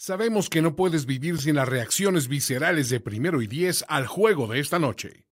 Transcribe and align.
Sabemos 0.00 0.48
que 0.48 0.62
no 0.62 0.76
puedes 0.76 1.06
vivir 1.06 1.38
sin 1.38 1.56
las 1.56 1.68
reacciones 1.68 2.28
viscerales 2.28 2.88
de 2.88 3.00
primero 3.00 3.42
y 3.42 3.48
diez 3.48 3.84
al 3.88 4.06
juego 4.06 4.46
de 4.46 4.60
esta 4.60 4.78
noche. 4.78 5.26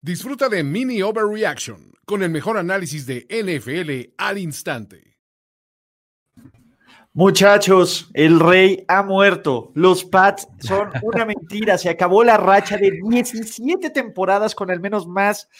Disfruta 0.00 0.48
de 0.48 0.64
Mini 0.64 1.02
Overreaction 1.02 1.92
con 2.06 2.22
el 2.22 2.30
mejor 2.30 2.56
análisis 2.56 3.04
de 3.04 3.26
NFL 3.28 4.14
al 4.16 4.38
instante. 4.38 5.18
Muchachos, 7.12 8.10
el 8.14 8.40
rey 8.40 8.82
ha 8.88 9.02
muerto. 9.02 9.72
Los 9.74 10.06
Pats 10.06 10.48
son 10.60 10.88
una 11.02 11.26
mentira. 11.26 11.76
Se 11.76 11.90
acabó 11.90 12.24
la 12.24 12.38
racha 12.38 12.78
de 12.78 12.98
17 13.02 13.90
temporadas 13.90 14.54
con 14.54 14.70
al 14.70 14.80
menos 14.80 15.06
más, 15.06 15.50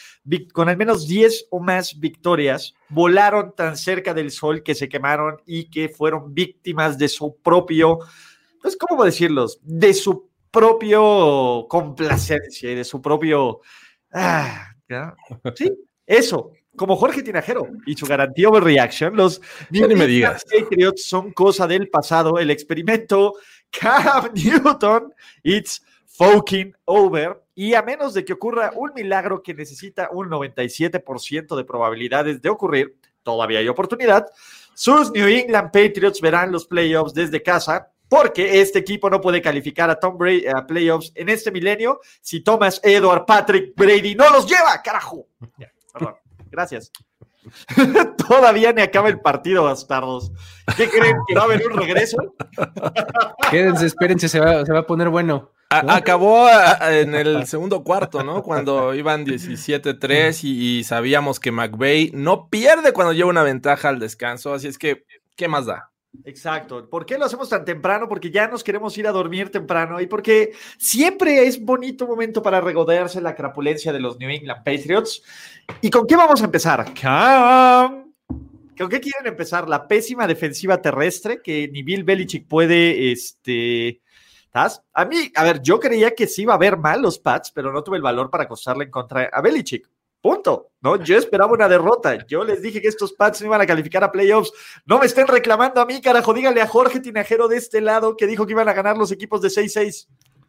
con 0.53 0.69
al 0.69 0.77
menos 0.77 1.07
10 1.07 1.49
o 1.51 1.59
más 1.59 1.99
victorias. 1.99 2.73
Volaron 2.89 3.53
tan 3.55 3.77
cerca 3.77 4.15
del 4.15 4.31
sol 4.31 4.63
que 4.63 4.73
se 4.73 4.89
quemaron 4.89 5.37
y 5.45 5.69
que 5.69 5.87
fueron 5.87 6.33
víctimas 6.33 6.97
de 6.97 7.09
su 7.09 7.37
propio 7.43 7.99
pues, 8.61 8.77
¿cómo 8.77 9.03
decirlos? 9.03 9.59
De 9.63 9.93
su 9.93 10.29
propio 10.51 11.65
complacencia 11.69 12.71
y 12.71 12.75
de 12.75 12.83
su 12.83 13.01
propio... 13.01 13.61
Ah, 14.11 14.73
Sí, 15.55 15.71
eso, 16.05 16.51
como 16.75 16.95
Jorge 16.95 17.21
Tinajero 17.21 17.67
y 17.85 17.95
su 17.95 18.05
garantía 18.05 18.49
overreaction, 18.49 19.15
los 19.15 19.41
New 19.69 19.87
me 19.95 20.07
digas. 20.07 20.43
Patriots 20.45 21.05
son 21.05 21.31
cosa 21.31 21.67
del 21.67 21.89
pasado. 21.89 22.39
El 22.39 22.49
experimento 22.49 23.35
Cam 23.69 24.31
Newton, 24.33 25.13
it's 25.43 25.83
fucking 26.05 26.73
over. 26.85 27.43
Y 27.53 27.73
a 27.73 27.83
menos 27.83 28.13
de 28.13 28.25
que 28.25 28.33
ocurra 28.33 28.71
un 28.75 28.91
milagro 28.95 29.43
que 29.43 29.53
necesita 29.53 30.09
un 30.11 30.29
97% 30.29 31.55
de 31.55 31.63
probabilidades 31.65 32.41
de 32.41 32.49
ocurrir, 32.49 32.95
todavía 33.23 33.59
hay 33.59 33.67
oportunidad. 33.67 34.25
Sus 34.73 35.11
New 35.11 35.27
England 35.27 35.71
Patriots 35.71 36.21
verán 36.21 36.51
los 36.51 36.65
playoffs 36.65 37.13
desde 37.13 37.43
casa 37.43 37.91
porque 38.09 38.59
este 38.59 38.79
equipo 38.79 39.09
no 39.09 39.21
puede 39.21 39.41
calificar 39.41 39.89
a 39.89 39.99
Tom 39.99 40.17
Brady 40.17 40.47
a 40.47 40.65
playoffs 40.65 41.11
en 41.15 41.29
este 41.29 41.51
milenio 41.51 42.01
si 42.21 42.41
Thomas 42.41 42.81
Edward 42.83 43.25
Patrick 43.25 43.73
Brady 43.75 44.15
no 44.15 44.29
los 44.31 44.47
lleva, 44.47 44.81
carajo. 44.83 45.27
perdón, 45.93 46.15
gracias. 46.49 46.91
Todavía 48.27 48.73
ni 48.73 48.81
acaba 48.81 49.09
el 49.09 49.19
partido, 49.19 49.63
bastardos. 49.63 50.31
¿Qué 50.75 50.89
creen? 50.89 51.17
¿Que 51.27 51.35
va 51.35 51.41
a 51.41 51.45
haber 51.45 51.65
un 51.67 51.77
regreso? 51.77 52.17
Quédense, 53.51 53.85
espérense, 53.85 54.27
se 54.27 54.39
va, 54.39 54.61
a 54.61 54.87
poner 54.87 55.09
bueno. 55.09 55.51
acabó 55.69 56.47
en 56.81 57.15
el 57.15 57.47
segundo 57.47 57.83
cuarto, 57.83 58.23
¿no? 58.23 58.43
Cuando 58.43 58.93
iban 58.93 59.25
17-3 59.25 60.43
y, 60.43 60.79
y, 60.79 60.83
sabíamos 60.83 61.39
que 61.39 61.51
McVeigh 61.51 62.11
no 62.13 62.49
pierde 62.49 62.91
cuando 62.91 63.13
lleva 63.13 63.29
una 63.29 63.43
ventaja 63.43 63.89
al 63.89 63.99
descanso. 63.99 64.53
Así 64.53 64.67
es 64.67 64.77
que, 64.77 65.05
¿qué 65.35 65.47
más 65.47 65.65
da? 65.65 65.91
Exacto. 66.25 66.89
¿Por 66.89 67.05
qué 67.05 67.17
lo 67.17 67.25
hacemos 67.25 67.49
tan 67.49 67.63
temprano? 67.63 68.07
Porque 68.07 68.31
ya 68.31 68.47
nos 68.47 68.63
queremos 68.63 68.97
ir 68.97 69.07
a 69.07 69.11
dormir 69.11 69.51
temprano 69.51 70.01
y 70.01 70.07
porque 70.07 70.53
siempre 70.77 71.45
es 71.45 71.63
bonito 71.63 72.07
momento 72.07 72.41
para 72.41 72.61
regodearse 72.61 73.21
la 73.21 73.35
crapulencia 73.35 73.93
de 73.93 73.99
los 73.99 74.17
New 74.17 74.29
England 74.29 74.63
Patriots. 74.63 75.21
¿Y 75.81 75.89
con 75.89 76.07
qué 76.07 76.15
vamos 76.15 76.41
a 76.41 76.45
empezar? 76.45 76.85
¿Con 78.77 78.89
qué 78.89 78.99
quieren 78.99 79.27
empezar? 79.27 79.69
La 79.69 79.87
pésima 79.87 80.25
defensiva 80.25 80.81
terrestre 80.81 81.41
que 81.41 81.67
ni 81.67 81.83
Bill 81.83 82.03
Belichick 82.03 82.47
puede, 82.47 83.11
este... 83.11 84.01
¿Estás? 84.45 84.81
A 84.93 85.05
mí, 85.05 85.31
a 85.35 85.43
ver, 85.43 85.61
yo 85.61 85.79
creía 85.79 86.15
que 86.15 86.25
sí 86.25 86.41
iba 86.41 86.53
a 86.53 86.55
haber 86.55 86.75
mal 86.75 87.03
los 87.03 87.19
Pats, 87.19 87.51
pero 87.51 87.71
no 87.71 87.83
tuve 87.83 87.97
el 87.97 88.01
valor 88.03 88.31
para 88.31 88.45
acostarle 88.45 88.85
en 88.85 88.89
contra 88.89 89.29
a 89.31 89.41
Belichick. 89.41 89.87
Punto. 90.21 90.69
¿no? 90.81 91.01
Yo 91.03 91.17
esperaba 91.17 91.51
una 91.51 91.67
derrota. 91.67 92.25
Yo 92.27 92.43
les 92.43 92.61
dije 92.61 92.81
que 92.81 92.87
estos 92.87 93.13
Pats 93.13 93.41
no 93.41 93.47
iban 93.47 93.61
a 93.61 93.65
calificar 93.65 94.03
a 94.03 94.11
playoffs. 94.11 94.51
No 94.85 94.99
me 94.99 95.05
estén 95.05 95.27
reclamando 95.27 95.81
a 95.81 95.85
mí, 95.85 96.01
carajo. 96.01 96.33
Díganle 96.33 96.61
a 96.61 96.67
Jorge 96.67 96.99
Tinajero 96.99 97.47
de 97.47 97.57
este 97.57 97.81
lado 97.81 98.15
que 98.15 98.27
dijo 98.27 98.45
que 98.45 98.53
iban 98.53 98.69
a 98.69 98.73
ganar 98.73 98.97
los 98.97 99.11
equipos 99.11 99.41
de 99.41 99.49
6-6. 99.49 100.07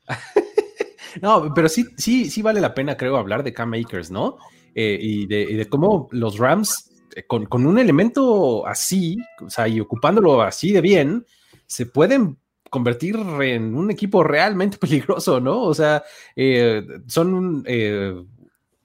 no, 1.23 1.53
pero 1.55 1.69
sí, 1.69 1.87
sí, 1.97 2.31
sí 2.31 2.43
vale 2.43 2.61
la 2.61 2.75
pena, 2.75 2.97
creo, 2.97 3.17
hablar 3.17 3.43
de 3.43 3.53
Cam 3.53 3.71
Makers, 3.71 4.11
¿no? 4.11 4.39
Eh, 4.75 4.99
y, 5.01 5.27
de, 5.27 5.67
cómo 5.69 6.09
los 6.13 6.39
Rams, 6.39 6.91
eh, 7.17 7.25
con, 7.27 7.67
un 7.67 7.79
elemento 7.79 8.67
así, 8.67 9.19
o 9.45 9.51
sea, 9.51 9.67
y 9.67 9.81
ocupándolo 9.81 10.43
así 10.43 10.73
de 10.73 10.81
bien, 10.81 11.27
se 11.67 11.87
pueden 11.87 12.39
convertir 12.71 13.17
en 13.17 13.75
un 13.75 13.91
equipo 13.91 14.23
realmente 14.23 14.79
peligroso, 14.79 15.41
¿no? 15.41 15.63
O 15.63 15.75
sea, 15.75 16.05
eh, 16.37 16.83
son 17.09 17.35
un, 17.35 17.65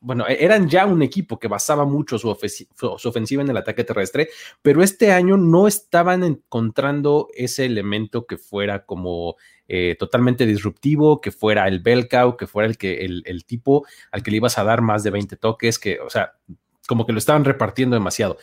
bueno, 0.06 0.28
e-, 0.28 0.44
eran 0.46 0.70
ya 0.70 0.86
un 0.86 1.02
equipo 1.02 1.40
que 1.40 1.48
basaba 1.48 1.84
mucho 1.84 2.18
su, 2.20 2.30
ofensiva 2.30 3.42
en 3.42 3.50
el 3.50 3.58
ataque 3.58 3.84
terrestre, 3.84 4.30
pero 4.62 4.84
este 4.84 5.12
año 5.12 5.36
no 5.36 5.68
estaban 5.68 6.24
encontrando 6.24 7.28
ese 7.34 7.66
elemento 7.66 8.26
que 8.28 8.38
fuera 8.38 8.86
como 8.86 9.36
eh, 9.68 9.96
totalmente 9.98 10.46
disruptivo, 10.46 11.22
que 11.22 11.32
fuera 11.32 11.68
el 11.68 11.80
bell 11.80 12.08
que 12.38 12.48
fuera 12.48 12.68
el, 12.68 12.78
que, 12.78 13.04
el, 13.04 13.46
tipo 13.46 13.86
al 14.12 14.22
que 14.22 14.32
le 14.32 14.38
ibas 14.38 14.60
a 14.60 14.64
dar 14.64 14.82
más 14.82 15.04
de 15.04 15.10
20 15.10 15.36
toques, 15.38 15.80
que, 15.80 16.00
o 16.00 16.10
sea, 16.10 16.34
como 16.88 17.06
que 17.08 17.12
lo 17.12 17.18
estaban 17.18 17.44
repartiendo 17.44 17.96
demasiado. 17.96 18.38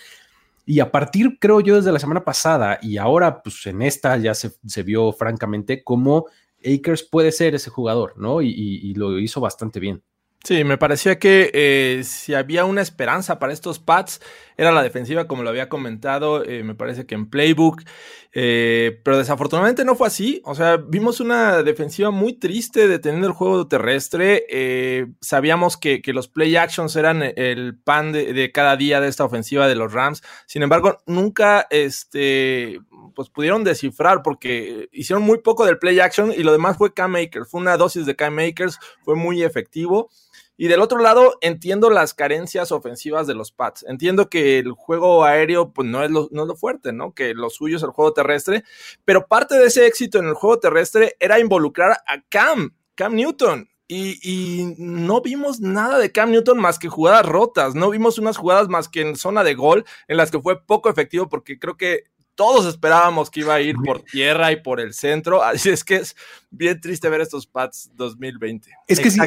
Y 0.67 0.81
a 0.81 0.91
partir, 0.91 1.39
creo 1.41 1.61
yo, 1.61 1.77
desde 1.77 1.93
la 1.93 1.99
semana 2.01 2.25
pasada 2.25 2.79
y 2.83 2.97
ahora, 2.97 3.43
pues 3.43 3.67
en 3.67 3.83
esta 3.83 4.17
ya 4.17 4.35
se, 4.35 4.83
vio 4.83 5.13
francamente 5.13 5.85
cómo 5.85 6.27
Akers 6.65 7.05
puede 7.05 7.33
ser 7.33 7.55
ese 7.55 7.71
jugador, 7.71 8.15
¿no? 8.17 8.43
y 8.43 8.95
lo 8.95 9.19
hizo 9.19 9.41
bastante 9.41 9.79
bien. 9.79 10.03
Sí, 10.45 10.65
me 10.65 10.77
parecía 10.77 11.21
que 11.21 11.53
eh, 11.55 12.03
si 12.03 12.35
había 12.35 12.65
una 12.65 12.83
esperanza 12.83 13.39
para 13.39 13.53
estos 13.53 13.79
Pats, 13.79 14.21
era 14.57 14.73
la 14.73 14.83
defensiva, 14.83 15.29
como 15.29 15.45
lo 15.45 15.51
había 15.51 15.69
comentado, 15.69 16.45
eh, 16.45 16.65
me 16.65 16.75
parece 16.75 17.07
que 17.07 17.15
en 17.15 17.31
Playbook, 17.31 17.83
eh, 18.33 19.01
pero 19.05 19.19
desafortunadamente 19.19 19.85
no 19.85 19.95
fue 19.95 20.09
así. 20.09 20.43
O 20.45 20.57
sea, 20.57 20.79
vimos 20.79 21.21
una 21.21 21.63
defensiva 21.63 22.11
muy 22.11 22.33
triste 22.33 22.89
deteniendo 22.89 23.29
el 23.29 23.35
juego 23.35 23.69
terrestre. 23.69 24.45
sabíamos 25.21 25.77
que, 25.77 26.03
los 26.07 26.27
play 26.27 26.57
actions 26.57 26.97
eran 26.97 27.23
el 27.23 27.79
pan 27.79 28.11
de, 28.11 28.51
cada 28.53 28.77
día 28.77 29.01
de 29.01 29.09
esta 29.09 29.25
ofensiva 29.25 29.69
de 29.69 29.77
los 29.77 29.93
Rams. 29.93 30.23
Sin 30.47 30.65
embargo, 30.65 30.99
nunca 31.07 31.69
este, 31.71 32.81
pues 33.15 33.31
pudieron 33.31 33.63
descifrar 33.63 34.23
porque 34.25 34.89
hicieron 34.91 35.23
muy 35.23 35.39
poco 35.39 35.65
del 35.65 35.79
play 35.79 36.01
action 36.01 36.33
y 36.33 36.43
lo 36.43 36.51
demás 36.51 36.79
fue 36.79 36.93
Cam 36.93 37.13
Makers. 37.13 37.49
Fue 37.49 37.61
una 37.61 37.77
dosis 37.77 38.07
de 38.07 38.17
Cam 38.17 38.35
Makers, 38.35 38.81
fue 39.05 39.15
muy 39.15 39.45
efectivo. 39.45 40.11
Y 40.63 40.69
del 40.69 40.81
otro 40.81 41.01
lado, 41.01 41.39
entiendo 41.41 41.91
las 41.91 42.15
carencias 42.15 42.71
ofensivas 42.71 43.27
de 43.27 43.35
los 43.35 43.51
Pats. 43.51 43.85
Entiendo 43.89 44.31
que 44.31 44.61
el 44.61 44.71
juego 44.71 45.25
aéreo 45.25 45.73
pues, 45.73 45.89
no, 45.89 46.05
es 46.05 46.11
lo, 46.13 46.29
no 46.31 46.43
es 46.43 46.47
lo 46.47 46.55
fuerte, 46.55 46.93
¿no? 46.93 47.15
Que 47.15 47.35
lo 47.35 47.51
suyo 47.51 47.79
es 47.79 47.83
el 47.83 47.91
juego 47.91 48.13
terrestre. 48.13 48.63
Pero 49.05 49.27
parte 49.27 49.59
de 49.59 49.67
ese 49.67 49.89
éxito 49.89 50.21
en 50.21 50.29
el 50.29 50.35
juego 50.35 50.61
terrestre 50.61 51.17
era 51.19 51.41
involucrar 51.41 51.99
a 52.07 52.23
Cam, 52.29 52.77
Cam 52.95 53.17
Newton. 53.17 53.71
Y, 53.89 54.21
y, 54.23 54.77
no 54.79 55.21
vimos 55.21 55.59
nada 55.59 55.99
de 55.99 56.13
Cam 56.13 56.31
Newton 56.31 56.61
más 56.61 56.79
que 56.79 56.89
jugadas 56.89 57.27
rotas, 57.27 57.75
no 57.75 57.91
vimos 57.91 58.21
unas 58.21 58.37
jugadas 58.37 58.69
más 58.69 58.89
que 58.89 59.01
en 59.01 59.17
zona 59.17 59.43
de 59.43 59.55
gol 59.55 59.85
en 60.07 60.17
las 60.17 60.31
que 60.31 60.41
fue 60.41 60.65
poco 60.65 60.89
efectivo 60.89 61.29
porque 61.29 61.59
creo 61.59 61.77
que 61.77 62.05
todos 62.35 62.67
esperábamos 62.67 63.31
que 63.31 63.41
iba 63.41 63.55
a 63.55 63.61
ir 63.61 63.77
por 63.85 64.03
tierra 64.03 64.53
y 64.53 64.57
por 64.57 64.81
el 64.81 64.95
centro, 64.95 65.43
así 65.43 65.71
es 65.71 65.85
que 65.85 65.97
es 65.97 66.17
bien 66.51 66.81
triste 66.81 67.09
ver 67.09 67.21
estos 67.21 67.47
Pats 67.47 67.91
2020. 67.95 68.71
Es 68.89 69.01
que 69.01 69.11
sí, 69.11 69.21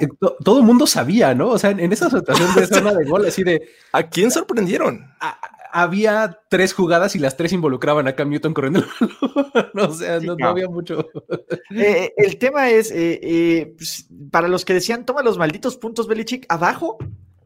todo 0.44 0.60
el 0.60 0.66
mundo 0.66 0.88
sabía, 0.88 1.34
¿no? 1.34 1.50
O 1.50 1.60
sea, 1.60 1.72
en, 1.72 1.92
esa 1.92 2.10
situación 2.10 2.56
de 2.56 2.68
zona 2.68 2.94
de 2.94 3.06
gol, 3.06 3.26
así 3.26 3.44
de... 3.44 3.62
¿A 3.92 4.04
quién 4.04 4.32
sorprendieron? 4.32 5.12
había 5.76 6.40
tres 6.48 6.74
jugadas 6.74 7.18
y 7.18 7.20
las 7.20 7.36
tres 7.36 7.52
involucraban 7.52 8.08
a 8.08 8.16
Cam 8.16 8.30
Newton 8.30 8.54
corriendo. 8.54 8.86
no, 9.74 9.90
o 9.90 9.94
sea, 9.94 10.22
no, 10.22 10.38
había 10.48 10.70
mucho. 10.70 11.06
Eh, 11.70 12.14
el 12.16 12.38
tema 12.38 12.70
es, 12.70 12.92
eh, 12.92 13.20
eh, 13.22 13.74
pues, 13.76 14.08
para 14.32 14.48
los 14.48 14.64
que 14.64 14.74
decían, 14.74 15.06
toma 15.06 15.22
los 15.22 15.38
malditos 15.38 15.76
puntos 15.76 16.08
Belichick 16.08 16.46
abajo 16.48 16.98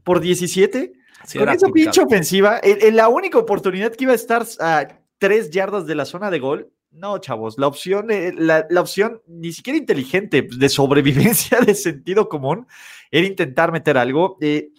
por 0.03 0.19
17. 0.19 0.94
con 1.40 1.50
esa 1.50 1.69
pinche 1.69 2.02
ofensiva, 2.02 2.62
la 2.92 3.08
única 3.08 3.40
oportunidad 3.40 3.96
que 3.96 4.03
iba 4.03 4.14
a 4.14 4.18
estar 4.18 4.46
a 4.59 4.99
tres 5.19 5.52
yardas 5.52 5.85
de 5.85 5.96
la 5.96 6.06
zona 6.06 6.31
de 6.31 6.40
gol. 6.40 6.72
No, 6.91 7.19
chavos, 7.19 7.59
la 7.59 7.68
opción, 7.68 8.09
eh, 8.09 8.34
la, 8.35 8.66
opción 8.77 9.21
ni 9.27 9.54
siquiera 9.54 9.77
inteligente 9.77 10.42
de 10.42 10.69
sobrevivencia 10.69 11.60
de 11.66 11.75
sentido 11.75 12.27
común 12.27 12.66
era 13.12 13.27
intentar 13.27 13.71
meter 13.71 13.98
algo. 13.98 14.38
Eh, 14.42 14.69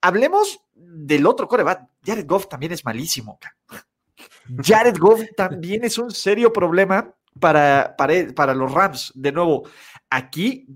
hablemos 0.00 0.60
del 0.74 1.26
otro 1.26 1.46
coreback. 1.46 1.86
Jared 2.02 2.26
Goff 2.26 2.48
también 2.48 2.72
es 2.72 2.84
malísimo. 2.84 3.38
Jared 4.62 4.96
Goff 4.98 5.22
también 5.36 5.84
es 5.84 5.98
un 5.98 6.10
serio 6.10 6.50
problema 6.52 7.14
para, 7.38 7.94
para, 7.96 8.14
para 8.34 8.54
los 8.54 8.72
Rams. 8.72 9.12
De 9.14 9.30
nuevo, 9.30 9.68
aquí 10.08 10.66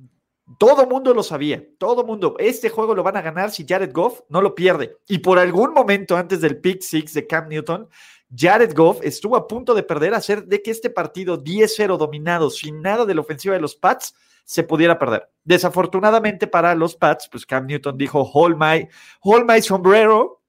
todo 0.59 0.87
mundo 0.87 1.15
lo 1.15 1.23
sabía, 1.23 1.65
todo 1.79 2.05
mundo. 2.05 2.37
Este 2.39 2.69
juego 2.69 2.95
lo 2.95 3.03
van 3.03 3.17
a 3.17 3.23
ganar 3.23 3.51
si 3.51 3.65
Jared 3.67 3.93
Goff 3.93 4.21
no 4.29 4.43
lo 4.43 4.55
pierde. 4.55 4.99
Y 5.09 5.19
por 5.19 5.39
algún 5.39 5.73
momento 5.73 6.17
antes 6.17 6.41
del 6.41 6.59
pick 6.59 6.83
six 6.83 7.15
de 7.15 7.27
Cam 7.27 7.49
Newton, 7.49 7.89
Jared 8.37 8.75
Goff 8.75 9.01
estuvo 9.03 9.37
a 9.37 9.47
punto 9.47 9.75
de 9.75 9.83
perder, 9.83 10.15
hacer 10.15 10.45
de 10.45 10.63
que 10.63 10.71
este 10.71 10.91
partido 10.91 11.43
10-0 11.43 11.97
dominado 11.97 12.51
sin 12.51 12.81
nada 12.83 13.05
de 13.05 13.15
la 13.15 13.21
ofensiva 13.21 13.55
de 13.55 13.61
los 13.61 13.77
Pats 13.77 14.15
se 14.45 14.63
pudiera 14.63 14.99
perder. 14.99 15.29
Desafortunadamente 15.45 16.47
para 16.47 16.75
los 16.75 16.97
Pats, 16.97 17.29
pues 17.31 17.47
Cam 17.47 17.67
Newton 17.67 17.97
dijo, 17.97 18.23
hold 18.23 18.57
my, 18.59 18.89
hold 19.21 19.51
my 19.51 19.63
sombrero, 19.63 20.43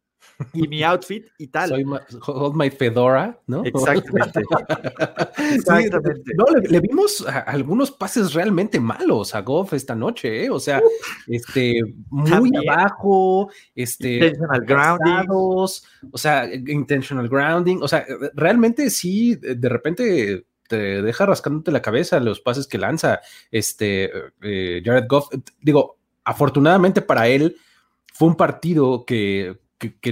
y 0.53 0.67
mi 0.67 0.83
outfit 0.83 1.27
y 1.37 1.47
tal. 1.47 1.69
Soy 1.69 1.85
hold 2.25 2.55
my 2.55 2.69
fedora, 2.69 3.39
¿no? 3.47 3.63
Exactamente. 3.63 4.41
Exactamente. 5.53 6.31
no, 6.35 6.45
le, 6.59 6.79
vimos 6.79 7.25
algunos 7.45 7.91
pases 7.91 8.33
realmente 8.33 8.79
malos 8.79 9.35
a 9.35 9.41
Goff 9.41 9.73
esta 9.73 9.95
noche, 9.95 10.45
¿eh? 10.45 10.49
O 10.49 10.59
sea, 10.59 10.81
este, 11.27 11.81
muy 12.09 12.51
abajo, 12.67 13.49
este, 13.73 14.15
intentional 14.15 14.61
grounding. 14.61 15.29
O 16.11 16.17
sea, 16.17 16.53
intentional 16.53 17.29
grounding. 17.29 17.81
O 17.81 17.87
sea, 17.87 18.05
realmente 18.33 18.89
sí, 18.89 19.35
de 19.35 19.69
repente 19.69 20.45
te 20.67 21.01
deja 21.01 21.25
rascándote 21.25 21.71
la 21.71 21.81
cabeza 21.81 22.19
los 22.19 22.39
pases 22.39 22.67
que 22.67 22.77
lanza 22.77 23.21
este 23.51 24.11
eh, 24.41 24.81
Jared 24.83 25.05
Goff. 25.07 25.29
Digo, 25.61 25.97
afortunadamente 26.23 27.01
para 27.01 27.27
él 27.27 27.55
fue 28.13 28.29
un 28.29 28.35
partido 28.35 29.05
que, 29.05 29.57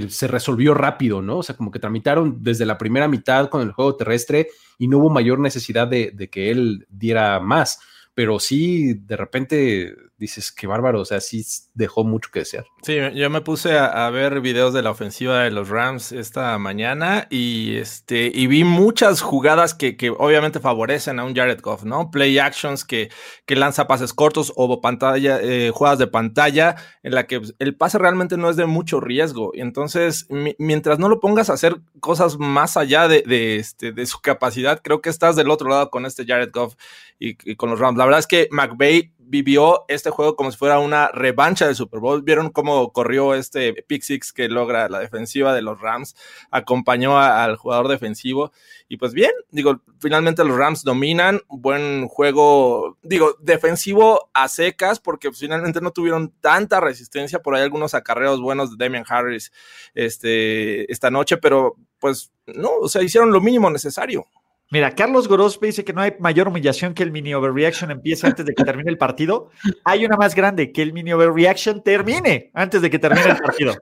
se 0.10 0.27
resolvió 0.27 0.74
rápido, 0.74 1.21
¿no? 1.21 1.38
O 1.39 1.44
sea, 1.44 1.56
como 1.56 1.71
que 1.71 1.80
tramitaron 1.80 2.44
desde 2.44 2.65
la 2.65 2.77
primera 2.77 3.07
mitad 3.07 3.50
con 3.50 3.62
el 3.62 3.71
juego 3.71 3.95
terrestre 3.95 4.50
y 4.77 4.88
no 4.88 4.98
hubo 5.00 5.10
mayor 5.10 5.39
necesidad 5.39 5.88
de 5.88 6.30
que 6.31 6.51
él 6.51 6.86
diera 6.89 7.39
más. 7.39 7.80
Pero 8.15 8.39
sí, 8.39 8.94
de 8.94 9.18
repente 9.18 9.95
dices, 10.18 10.51
qué 10.51 10.68
bárbaro, 10.68 11.01
o 11.01 11.06
sea, 11.06 11.19
sí 11.19 11.45
dejó 11.74 12.04
mucho 12.04 12.30
que 12.31 12.39
desear. 12.39 12.65
Sí, 12.83 12.98
yo 13.15 13.30
me 13.30 13.42
puse 13.42 13.77
a, 13.77 14.10
ver 14.10 14.42
videos 14.42 14.74
de 14.74 14.81
la 14.81 14.92
ofensiva 14.92 15.44
de 15.44 15.51
los 15.51 15.69
Rams 15.69 16.12
esta 16.12 16.57
mañana 16.60 17.27
y, 17.30 17.77
este, 17.77 18.31
y 18.33 18.48
vi 18.48 18.63
muchas 18.63 19.21
jugadas 19.21 19.74
que, 19.74 19.98
que 19.98 20.12
obviamente 20.12 20.60
favorecen 20.60 21.19
a 21.19 21.25
un 21.25 21.36
Jared 21.36 21.60
Goff, 21.62 21.83
¿no? 21.83 22.12
Play 22.12 22.38
actions 22.38 22.86
que, 22.86 23.10
que 23.45 23.56
lanza 23.56 23.88
pases 23.88 24.13
cortos 24.13 24.54
o 24.56 24.81
pantalla, 24.81 25.39
eh, 25.42 25.71
jugadas 25.74 26.00
de 26.00 26.07
pantalla 26.07 26.75
en 27.01 27.15
la 27.15 27.25
que 27.25 27.42
el 27.60 27.75
pase 27.75 27.98
realmente 27.98 28.38
no 28.38 28.50
es 28.50 28.56
de 28.56 28.65
mucho 28.65 29.00
riesgo. 29.00 29.51
Y 29.54 29.62
entonces, 29.62 30.27
mientras 30.57 31.00
no 31.00 31.10
lo 31.10 31.19
pongas 31.19 31.50
a 31.50 31.54
hacer 31.54 31.81
cosas 32.00 32.38
más 32.38 32.77
allá 32.77 33.07
de, 33.07 33.24
de, 33.25 33.57
este, 33.57 33.92
de 33.92 34.06
su 34.06 34.19
capacidad, 34.21 34.81
creo 34.83 35.01
que 35.01 35.10
estás 35.10 35.36
del 35.36 35.50
otro 35.50 35.69
lado 35.69 35.89
con 35.89 36.06
este 36.06 36.25
Jared 36.25 36.51
Goff 36.51 36.75
y, 37.19 37.38
y 37.50 37.56
con 37.56 37.69
los 37.69 37.80
Rams. 37.80 37.98
La 37.98 38.06
verdad 38.06 38.19
es 38.19 38.27
que 38.27 38.48
McVay 38.51 39.12
vivió 39.33 39.83
este 39.88 40.12
juego 40.12 40.35
como 40.35 40.51
si 40.51 40.57
fuera 40.59 40.77
una 40.77 41.07
revancha 41.07 41.65
del 41.65 41.75
Super 41.75 42.00
Bowl. 42.00 42.21
Vieron 42.21 42.51
cómo 42.51 42.94
corrió 42.94 43.33
este 43.33 43.74
pick 43.74 44.03
six 44.03 44.31
que 44.31 44.47
logra 44.47 44.88
la 44.89 45.00
defensiva 45.00 45.56
de 45.56 45.63
los 45.63 45.81
Rams, 45.81 46.15
acompañó 46.51 47.18
al 47.18 47.56
jugador 47.56 47.88
defensivo 47.88 48.51
y 48.88 48.97
pues 48.97 49.13
bien, 49.13 49.31
digo, 49.50 49.81
finalmente 50.00 50.44
los 50.44 50.56
Rams 50.56 50.83
dominan, 50.83 51.41
buen 51.47 52.07
juego, 52.09 53.00
digo, 53.01 53.35
defensivo 53.39 54.30
a 54.35 54.47
secas 54.50 55.00
porque 55.00 55.31
finalmente 55.31 55.81
no 55.81 55.89
tuvieron 55.89 56.31
tanta 56.39 56.79
resistencia, 56.79 57.41
por 57.41 57.56
ahí 57.56 57.63
algunos 57.63 57.95
acarreos 57.95 58.39
buenos 58.39 58.77
de 58.77 58.86
Damian 58.86 59.06
Harris 59.09 59.51
este, 59.95 60.91
esta 60.91 61.09
noche, 61.09 61.38
pero 61.38 61.75
pues 61.97 62.31
no, 62.45 62.69
o 62.81 62.88
sea, 62.88 63.01
hicieron 63.01 63.31
lo 63.31 63.41
mínimo 63.41 63.71
necesario. 63.71 64.27
Mira, 64.73 64.95
Carlos 64.95 65.27
Gorospe 65.27 65.67
dice 65.67 65.85
que 65.85 65.93
no 65.93 66.01
hay 66.01 66.15
mayor 66.19 66.47
humillación 66.47 66.95
que 66.95 67.03
el 67.03 67.11
mini 67.11 67.31
overreaction 67.35 67.91
empiece 67.91 68.25
antes 68.25 68.43
de 68.43 68.55
que 68.55 68.63
termine 68.63 68.89
el 68.89 68.97
partido. 68.97 69.51
Hay 69.83 70.03
una 70.03 70.17
más 70.17 70.33
grande, 70.33 70.71
que 70.71 70.81
el 70.81 70.93
mini 70.93 71.13
overreaction 71.13 71.83
termine 71.83 72.49
antes 72.55 72.81
de 72.81 72.89
que 72.89 72.97
termine 72.97 73.29
el 73.29 73.37
partido. 73.37 73.75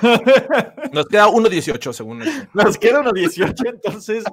Nos 0.94 1.08
queda 1.08 1.28
1.18 1.28 1.92
según 1.92 2.22
esto. 2.22 2.48
Nos 2.54 2.78
queda 2.78 3.02
1.18, 3.02 3.68
entonces, 3.68 4.24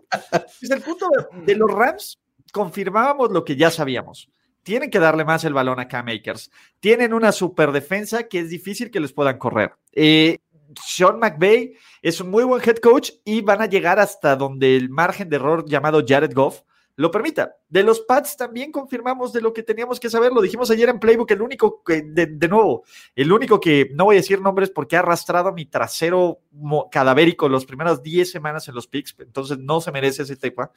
desde 0.61 0.75
el 0.75 0.81
punto 0.81 1.09
de, 1.45 1.55
los 1.57 1.69
Rams, 1.69 2.17
confirmábamos 2.53 3.29
lo 3.33 3.43
que 3.43 3.57
ya 3.57 3.69
sabíamos. 3.69 4.29
Tienen 4.63 4.89
que 4.89 4.99
darle 4.99 5.25
más 5.25 5.43
el 5.43 5.53
balón 5.53 5.81
a 5.81 5.89
K-Makers. 5.89 6.51
Tienen 6.79 7.13
una 7.13 7.33
super 7.33 7.73
defensa 7.73 8.29
que 8.29 8.39
es 8.39 8.49
difícil 8.49 8.91
que 8.91 9.01
les 9.01 9.11
puedan 9.11 9.37
correr. 9.37 9.73
Eh, 9.91 10.37
sean 10.85 11.19
McVay 11.19 11.73
es 12.01 12.21
un 12.21 12.29
muy 12.29 12.43
buen 12.43 12.61
head 12.61 12.77
coach 12.77 13.11
y 13.25 13.41
van 13.41 13.61
a 13.61 13.65
llegar 13.65 13.99
hasta 13.99 14.35
donde 14.35 14.75
el 14.75 14.89
margen 14.89 15.29
de 15.29 15.37
error 15.37 15.65
llamado 15.67 16.03
Jared 16.07 16.33
Goff 16.33 16.61
lo 16.97 17.11
permita. 17.11 17.55
De 17.69 17.83
los 17.83 18.01
Pats 18.01 18.35
también 18.35 18.71
confirmamos 18.71 19.31
de 19.31 19.39
lo 19.39 19.53
que 19.53 19.61
teníamos 19.61 19.99
que 19.99 20.09
saber, 20.09 20.33
lo 20.33 20.41
dijimos 20.41 20.71
ayer 20.71 20.89
en 20.89 20.99
Playbook, 20.99 21.29
el 21.29 21.43
único 21.43 21.83
que, 21.83 22.01
de, 22.01 22.47
nuevo, 22.47 22.83
el 23.15 23.31
único 23.31 23.59
que, 23.59 23.91
no 23.93 24.05
voy 24.05 24.15
a 24.15 24.19
decir 24.19 24.41
nombres 24.41 24.71
porque 24.71 24.95
ha 24.95 24.99
arrastrado 24.99 25.53
mi 25.53 25.67
trasero 25.67 26.39
cadavérico 26.91 27.47
las 27.49 27.65
primeras 27.65 28.01
10 28.01 28.31
semanas 28.31 28.67
en 28.67 28.73
los 28.73 28.87
picks, 28.87 29.15
entonces 29.19 29.59
no 29.59 29.79
se 29.79 29.91
merece 29.91 30.23
ese 30.23 30.35
tema. 30.37 30.71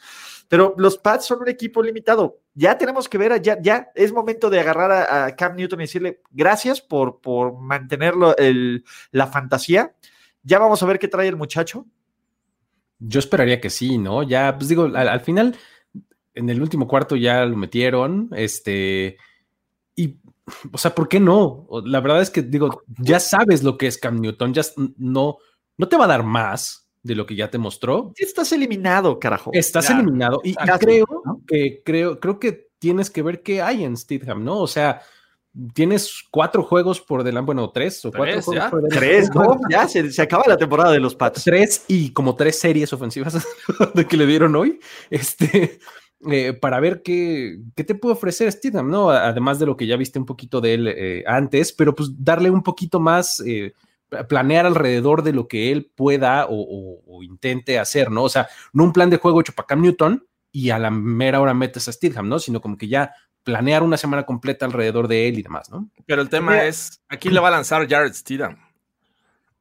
Pero 0.47 0.75
los 0.77 0.99
Pats 0.99 1.25
son 1.25 1.41
un 1.41 1.49
equipo 1.49 1.83
limitado. 1.83 2.41
Ya 2.53 2.77
tenemos 2.77 3.09
que 3.09 3.17
ver, 3.17 3.41
ya, 3.41 3.59
ya 3.61 3.91
es 3.95 4.13
momento 4.13 4.51
de 4.51 4.61
agarrar 4.61 4.93
a, 4.93 5.35
Cam 5.37 5.57
Newton 5.57 5.81
y 5.81 5.85
decirle 5.85 6.21
gracias 6.31 6.83
por, 6.83 7.23
por 7.23 7.59
mantenerlo 7.59 8.37
el, 8.37 8.85
la 9.11 9.27
fantasía. 9.27 9.95
Ya 10.43 10.59
vamos 10.59 10.83
a 10.83 10.87
ver 10.87 10.99
qué 10.99 11.09
trae 11.09 11.29
el 11.29 11.37
muchacho. 11.37 11.87
Yo 12.99 13.21
esperaría 13.21 13.59
que 13.59 13.71
sí, 13.71 13.97
¿no? 13.97 14.23
Ya, 14.23 14.55
pues 14.59 14.69
digo, 14.69 14.85
al 14.85 15.21
final 15.21 15.57
en 16.35 16.51
el 16.51 16.61
último 16.61 16.87
cuarto 16.87 17.17
ya 17.17 17.45
lo 17.45 17.57
metieron, 17.57 18.31
este, 18.37 19.17
y, 19.97 20.19
o 20.73 20.79
sea, 20.79 20.95
¿por 20.95 21.09
qué 21.09 21.21
no? 21.21 21.67
La 21.85 22.01
verdad 22.01 22.23
es 22.23 22.31
que 22.31 22.43
digo, 22.43 22.83
ya 22.99 23.21
sabes 23.21 23.63
lo 23.63 23.77
que 23.77 23.87
es 23.87 23.99
Cam 23.99 24.21
Newton, 24.21 24.55
ya 24.55 24.63
no, 24.97 25.39
no 25.77 25.89
te 25.89 25.97
va 25.97 26.05
a 26.05 26.09
dar 26.09 26.23
más 26.23 26.89
de 27.03 27.15
lo 27.15 27.27
que 27.27 27.35
ya 27.35 27.51
te 27.51 27.59
mostró. 27.59 28.13
Estás 28.17 28.53
eliminado, 28.53 29.19
carajo. 29.19 29.51
Estás 29.53 29.91
eliminado 29.91 30.41
y, 30.45 30.55
creo 30.55 31.07
que 31.47 31.83
creo, 31.85 32.21
creo 32.21 32.39
que 32.39 32.71
tienes 32.79 33.11
que 33.11 33.23
ver 33.23 33.43
qué 33.43 33.63
hay 33.63 33.85
en 33.85 33.97
Stidham, 33.97 34.45
¿no? 34.45 34.59
O 34.59 34.67
sea, 34.67 35.03
tienes 35.75 36.25
cuatro 36.31 36.63
juegos 36.63 37.01
por 37.01 37.25
delante, 37.25 37.47
bueno, 37.47 37.71
tres 37.71 38.05
o 38.05 38.13
cuatro 38.13 38.41
juegos 38.43 38.71
por 38.71 38.83
delante. 38.83 38.99
Tres, 38.99 39.35
¿no? 39.35 39.59
ya 39.71 39.89
se, 39.89 40.11
se, 40.13 40.23
acaba 40.23 40.45
la 40.47 40.57
temporada 40.57 40.93
de 40.93 41.01
los 41.01 41.15
Pats. 41.15 41.45
Tres 41.45 41.85
y 41.89 42.13
como 42.13 42.37
tres 42.37 42.59
series 42.59 42.93
ofensivas 42.93 43.47
de 43.95 44.07
que 44.07 44.17
le 44.17 44.27
dieron 44.27 44.55
hoy. 44.57 44.79
Este, 45.09 45.79
eh, 46.29 46.53
para 46.53 46.81
ver 46.81 47.03
qué, 47.03 47.61
qué, 47.75 47.85
te 47.85 47.95
puede 47.95 48.15
ofrecer 48.15 48.53
Stidham, 48.53 48.91
¿no? 48.91 49.11
Además 49.11 49.59
de 49.59 49.67
lo 49.67 49.77
que 49.77 49.87
ya 49.87 49.97
viste 49.97 50.19
un 50.19 50.27
poquito 50.27 50.61
de 50.61 50.75
él 50.75 50.89
eh, 50.89 51.25
antes, 51.27 51.73
pero 51.73 51.95
pues 51.95 52.11
darle 52.19 52.51
un 52.51 52.63
poquito 52.63 53.01
más, 53.01 53.43
eh, 53.47 53.73
planear 54.29 54.67
alrededor 54.67 55.23
de 55.23 55.33
lo 55.33 55.49
que 55.49 55.73
él 55.73 55.91
pueda 55.95 56.47
o, 56.49 57.23
intente 57.23 57.79
hacer, 57.79 58.11
¿no? 58.11 58.25
O 58.25 58.29
sea, 58.29 58.49
no 58.73 58.85
un 58.85 58.93
plan 58.93 59.09
de 59.09 59.19
juego 59.19 59.41
hecho 59.41 59.53
para 59.53 59.67
Cam 59.67 59.83
Newton 59.83 60.27
y 60.53 60.71
a 60.71 60.79
la 60.79 60.91
mera 60.91 61.41
hora 61.41 61.55
metes 61.55 61.89
a 61.89 61.93
Stidham, 61.93 62.29
¿no? 62.29 62.39
Sino 62.39 62.61
como 62.61 62.77
que 62.77 62.89
ya 62.89 63.13
planear 63.43 63.83
una 63.83 63.97
semana 63.97 64.25
completa 64.25 64.67
alrededor 64.67 65.09
de 65.09 65.29
él 65.29 65.39
y 65.39 65.43
demás, 65.43 65.71
¿no? 65.71 65.89
Pero 66.07 66.23
el 66.23 66.29
tema 66.29 66.65
es, 66.65 67.01
¿a 67.09 67.17
quién 67.17 67.35
le 67.35 67.41
va 67.41 67.49
a 67.49 67.53
lanzar 67.53 67.89
Jared 67.89 68.13
Stidham? 68.13 68.57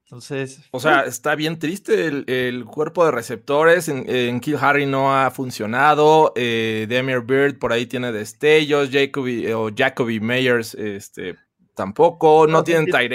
Entonces. 0.10 0.62
O 0.72 0.80
sea, 0.80 1.02
está 1.02 1.36
bien 1.36 1.60
triste 1.60 2.08
el, 2.08 2.66
cuerpo 2.66 3.06
de 3.06 3.12
receptores. 3.12 3.90
En, 3.90 4.40
Kill 4.40 4.58
Harry 4.60 4.88
no 4.88 5.16
ha 5.16 5.30
funcionado. 5.30 6.34
Eh, 6.36 6.88
Demir 6.90 7.22
Bird 7.22 7.60
por 7.60 7.72
ahí 7.72 7.86
tiene 7.86 8.12
destellos. 8.12 8.90
Jacoby 8.92 9.52
o 9.52 9.70
Jacoby 9.72 10.20
Meyers 10.20 10.74
este, 10.74 11.36
tampoco. 11.76 12.48
No, 12.48 12.64
tienen 12.64 12.88
tight 12.88 13.12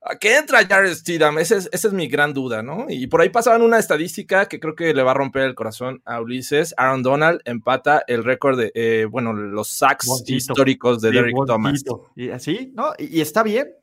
¿A 0.00 0.16
qué 0.16 0.38
entra 0.38 0.66
Jared 0.66 0.94
Steedham? 0.94 1.36
Esa 1.36 1.56
es, 1.58 1.92
mi 1.92 2.08
gran 2.08 2.32
duda, 2.32 2.62
¿no? 2.62 2.86
Y 2.88 3.06
por 3.08 3.20
ahí 3.20 3.28
pasaban 3.28 3.60
una 3.60 3.78
estadística 3.78 4.46
que 4.46 4.58
creo 4.58 4.74
que 4.74 4.94
le 4.94 5.02
va 5.02 5.10
a 5.10 5.14
romper 5.14 5.42
el 5.42 5.54
corazón 5.54 6.00
a 6.06 6.22
Ulises. 6.22 6.72
Aaron 6.78 7.02
Donald 7.02 7.42
empata 7.44 8.02
el 8.06 8.24
récord 8.24 8.58
de, 8.58 8.72
eh, 8.74 9.04
bueno, 9.04 9.34
los 9.34 9.68
sacks 9.68 10.24
históricos 10.26 11.02
de 11.02 11.10
Derrick 11.10 11.36
Thomas. 11.46 11.84
Y 12.16 12.30
así, 12.30 12.72
¿no? 12.74 12.94
y 12.98 13.20
está 13.20 13.42
bien. 13.42 13.74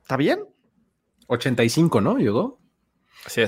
Está 0.00 0.16
bien. 0.16 0.53
85, 1.26 2.00
¿no? 2.00 2.16
Llegó. 2.18 2.58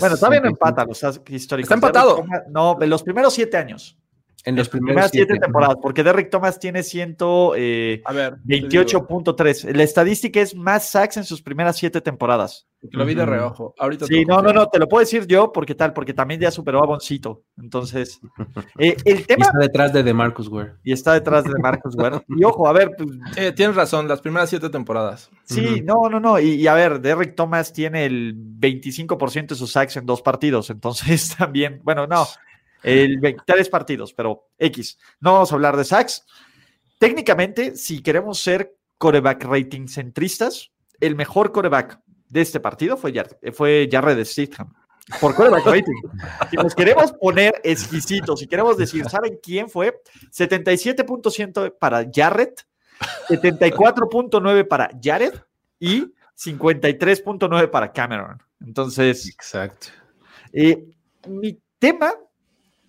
Bueno, 0.00 0.16
todavía 0.16 0.40
no 0.40 0.48
empata 0.48 0.84
los 0.86 1.02
históricos. 1.28 1.64
Está 1.64 1.74
empatado. 1.74 2.24
No, 2.48 2.78
en 2.80 2.90
los 2.90 3.02
primeros 3.02 3.34
siete 3.34 3.56
años. 3.56 3.98
En 4.46 4.54
los 4.54 4.68
primeros 4.68 5.10
siete, 5.10 5.40
temporadas, 5.40 5.78
porque 5.82 6.04
Derrick 6.04 6.30
Thomas 6.30 6.60
tiene 6.60 6.78
128.3. 6.80 9.68
Eh, 9.68 9.74
la 9.74 9.82
estadística 9.82 10.40
es 10.40 10.54
más 10.54 10.88
sacks 10.88 11.16
en 11.16 11.24
sus 11.24 11.42
primeras 11.42 11.76
siete 11.76 12.00
temporadas. 12.00 12.68
Lo 12.92 13.04
vi 13.04 13.16
de 13.16 13.26
reojo. 13.26 13.74
Ahorita 13.76 14.06
sí, 14.06 14.24
no, 14.24 14.40
no, 14.42 14.52
no, 14.52 14.68
te 14.68 14.78
lo 14.78 14.86
puedo 14.86 15.00
decir 15.00 15.26
yo 15.26 15.50
porque 15.50 15.74
tal, 15.74 15.92
porque 15.92 16.14
también 16.14 16.40
ya 16.40 16.52
superó 16.52 16.80
a 16.80 16.86
Boncito. 16.86 17.42
Entonces, 17.60 18.20
eh, 18.78 18.96
el 19.04 19.26
tema. 19.26 19.46
Y 19.46 19.48
está 19.48 19.58
detrás 19.58 19.92
de 19.92 20.14
Marcus 20.14 20.46
Ware. 20.46 20.74
Y 20.84 20.92
está 20.92 21.14
detrás 21.14 21.42
de 21.42 21.58
Marcus 21.60 21.96
Ware. 21.96 22.20
Y 22.28 22.44
ojo, 22.44 22.68
a 22.68 22.72
ver. 22.72 22.92
Pues, 22.96 23.10
eh, 23.36 23.50
tienes 23.50 23.74
razón, 23.74 24.06
las 24.06 24.20
primeras 24.20 24.48
siete 24.48 24.70
temporadas. 24.70 25.28
Sí, 25.42 25.82
no, 25.84 26.08
no, 26.08 26.20
no. 26.20 26.38
Y, 26.38 26.64
a 26.68 26.74
ver, 26.74 27.00
Derrick 27.00 27.34
Thomas 27.34 27.72
tiene 27.72 28.04
el 28.04 28.36
25% 28.36 29.48
de 29.48 29.54
sus 29.56 29.72
sacks 29.72 29.96
en 29.96 30.06
dos 30.06 30.22
partidos. 30.22 30.70
Entonces, 30.70 31.34
también, 31.36 31.80
bueno, 31.82 32.06
no 32.06 32.28
el 32.86 33.36
tres 33.44 33.68
partidos, 33.68 34.14
pero 34.14 34.48
X. 34.58 34.98
No 35.20 35.34
vamos 35.34 35.52
a 35.52 35.54
hablar 35.56 35.76
de 35.76 35.84
sacks. 35.84 36.24
Técnicamente, 36.98 37.76
si 37.76 38.02
queremos 38.02 38.38
ser 38.38 38.76
coreback 38.96 39.44
rating 39.44 39.88
centristas, 39.88 40.70
el 41.00 41.16
mejor 41.16 41.52
coreback 41.52 42.00
de 42.28 42.40
este 42.40 42.60
partido 42.60 42.96
fue, 42.96 43.12
fue 43.52 43.88
Jared 43.90 44.24
Stidham. 44.24 44.72
Por 45.20 45.34
coreback 45.34 45.66
rating. 45.66 46.00
Si 46.50 46.56
nos 46.56 46.74
queremos 46.74 47.12
poner 47.12 47.60
exquisitos, 47.62 48.40
si 48.40 48.46
queremos 48.46 48.76
decir, 48.76 49.04
¿saben 49.08 49.38
quién 49.42 49.68
fue? 49.68 50.00
77.100 50.32 51.76
para 51.78 52.06
Jared, 52.12 52.54
74.9 53.28 54.66
para 54.66 54.90
Jared 55.02 55.34
y 55.78 56.12
53.9 56.36 57.70
para 57.70 57.92
Cameron. 57.92 58.42
Entonces. 58.64 59.28
Exacto. 59.28 59.88
Eh, 60.52 60.86
mi 61.28 61.60
tema 61.78 62.14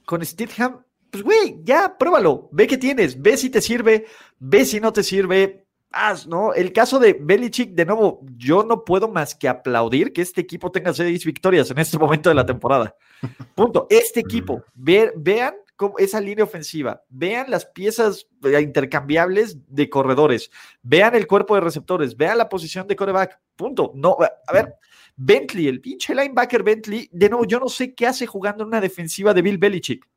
con 0.08 0.26
Stidham, 0.26 0.86
pues 1.12 1.22
güey, 1.22 1.60
ya 1.64 1.98
pruébalo, 1.98 2.48
ve 2.54 2.66
qué 2.66 2.78
tienes, 2.78 3.22
ve 3.22 3.36
si 3.36 3.50
te 3.50 3.62
sirve, 3.62 4.06
ve 4.40 4.64
si 4.64 4.80
no 4.80 4.94
te 4.94 5.04
sirve, 5.04 5.68
haz, 5.92 6.26
¿no? 6.26 6.54
El 6.54 6.72
caso 6.72 6.98
de 6.98 7.12
Belichick, 7.20 7.72
de 7.72 7.86
nuevo, 7.86 8.22
yo 8.38 8.64
no 8.64 8.86
puedo 8.86 9.10
más 9.10 9.36
que 9.36 9.50
aplaudir 9.50 10.14
que 10.14 10.22
este 10.22 10.40
equipo 10.40 10.72
tenga 10.72 10.94
seis 10.94 11.26
victorias 11.26 11.70
en 11.72 11.80
este 11.80 11.98
momento 11.98 12.30
de 12.30 12.36
la 12.36 12.46
temporada. 12.46 12.96
Punto. 13.56 13.86
Este 13.90 14.22
equipo, 14.22 14.64
vean 14.76 15.56
cómo 15.76 15.98
esa 15.98 16.22
línea 16.22 16.46
ofensiva, 16.46 17.04
vean 17.10 17.52
las 17.52 17.66
piezas 17.66 18.28
eh, 18.46 18.62
intercambiables 18.62 19.58
de 19.68 19.90
corredores, 19.90 20.52
vean 20.84 21.16
el 21.16 21.28
cuerpo 21.28 21.56
de 21.56 21.62
receptores, 21.62 22.16
vean 22.16 22.38
la 22.38 22.48
posición 22.48 22.88
de 22.88 22.96
coreback. 22.96 23.42
Punto. 23.58 23.92
No, 23.94 24.16
a 24.48 24.54
ver, 24.54 24.74
Bentley, 25.18 25.68
el 25.68 25.82
pinche 25.82 26.14
linebacker 26.14 26.64
Bentley, 26.64 27.10
de 27.12 27.30
nuevo, 27.30 27.46
yo 27.46 27.60
no 27.60 27.68
sé 27.68 27.94
qué 27.94 28.08
hace 28.08 28.28
jugando 28.28 28.64
en 28.64 28.70
una 28.70 28.80
defensiva 28.80 29.34
de 29.34 29.42
Bill 29.42 29.58
Belichick. 29.58 30.08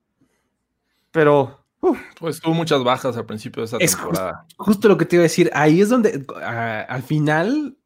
Pero. 1.11 1.65
pues 2.19 2.41
tuvo 2.41 2.55
muchas 2.55 2.85
bajas 2.85 3.17
al 3.17 3.27
principio 3.27 3.63
de 3.63 3.67
esa 3.67 3.79
temporada. 3.79 4.47
Justo, 4.57 4.89
lo 4.89 4.99
que 4.99 5.07
te 5.07 5.17
iba 5.17 5.23
a 5.23 5.25
decir. 5.25 5.51
Ahí 5.55 5.81
es 5.81 5.89
donde 5.89 6.25
al 6.37 7.03
final, 7.03 7.77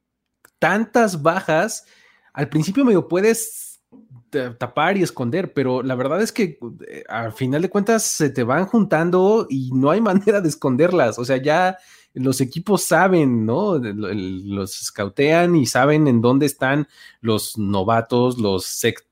tantas 0.59 1.23
bajas, 1.23 1.87
al 2.33 2.49
principio 2.49 2.85
medio 2.85 3.06
puedes 3.09 3.80
tapar 4.59 4.97
y 4.97 5.02
esconder, 5.04 5.52
pero 5.52 5.83
la 5.85 5.94
verdad 5.94 6.21
es 6.21 6.33
que 6.33 6.59
eh, 6.88 7.04
al 7.09 7.33
final 7.33 7.62
de 7.62 7.71
cuentas 7.71 8.02
se 8.02 8.30
te 8.30 8.42
van 8.42 8.66
juntando 8.66 9.47
y 9.49 9.71
no 9.73 9.90
hay 9.90 10.00
manera 10.00 10.40
de 10.40 10.49
esconderlas. 10.49 11.18
O 11.18 11.25
sea, 11.25 11.37
ya 11.37 11.78
los 12.14 12.40
equipos 12.40 12.85
saben, 12.85 13.44
¿no? 13.44 13.76
Los 13.78 14.73
scoutean 14.73 15.56
y 15.56 15.66
saben 15.66 16.06
en 16.06 16.21
dónde 16.21 16.47
están 16.47 16.88
los 17.21 17.59
novatos, 17.59 18.38
los 18.38 18.64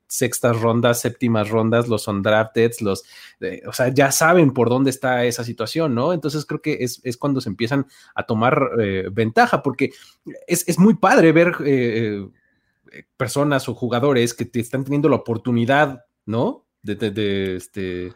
sextas 0.06 0.60
rondas, 0.60 1.00
séptimas 1.00 1.48
rondas, 1.48 1.88
los 1.88 2.06
undrafted, 2.06 2.72
los, 2.80 3.02
eh, 3.40 3.62
o 3.66 3.72
sea, 3.72 3.88
ya 3.88 4.12
saben 4.12 4.52
por 4.52 4.68
dónde 4.68 4.90
está 4.90 5.24
esa 5.24 5.42
situación, 5.42 5.94
¿no? 5.94 6.12
Entonces 6.12 6.46
creo 6.46 6.62
que 6.62 6.78
es, 6.80 7.00
cuando 7.16 7.40
se 7.40 7.48
empiezan 7.48 7.86
a 8.14 8.24
tomar 8.24 8.70
eh, 8.78 9.08
ventaja, 9.10 9.62
porque 9.62 9.90
es, 10.46 10.78
muy 10.78 10.94
padre 10.94 11.32
ver 11.32 11.54
eh, 11.64 12.24
personas 13.16 13.68
o 13.68 13.74
jugadores 13.74 14.32
que 14.32 14.44
te 14.44 14.60
están 14.60 14.84
teniendo 14.84 15.08
la 15.08 15.16
oportunidad, 15.16 16.04
¿no? 16.24 16.66
De, 16.82 16.94
de, 16.94 17.56
este, 17.56 18.12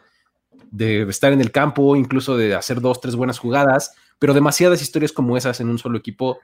de 0.71 1.01
estar 1.03 1.33
en 1.33 1.41
el 1.41 1.51
campo, 1.51 1.95
incluso 1.95 2.37
de 2.37 2.55
hacer 2.55 2.79
dos, 2.79 3.01
tres 3.01 3.15
buenas 3.15 3.39
jugadas 3.39 3.91
pero 4.19 4.33
demasiadas 4.33 4.81
historias 4.81 5.11
como 5.11 5.37
esas 5.37 5.59
en 5.59 5.69
un 5.69 5.77
solo 5.77 5.97
equipo 5.97 6.39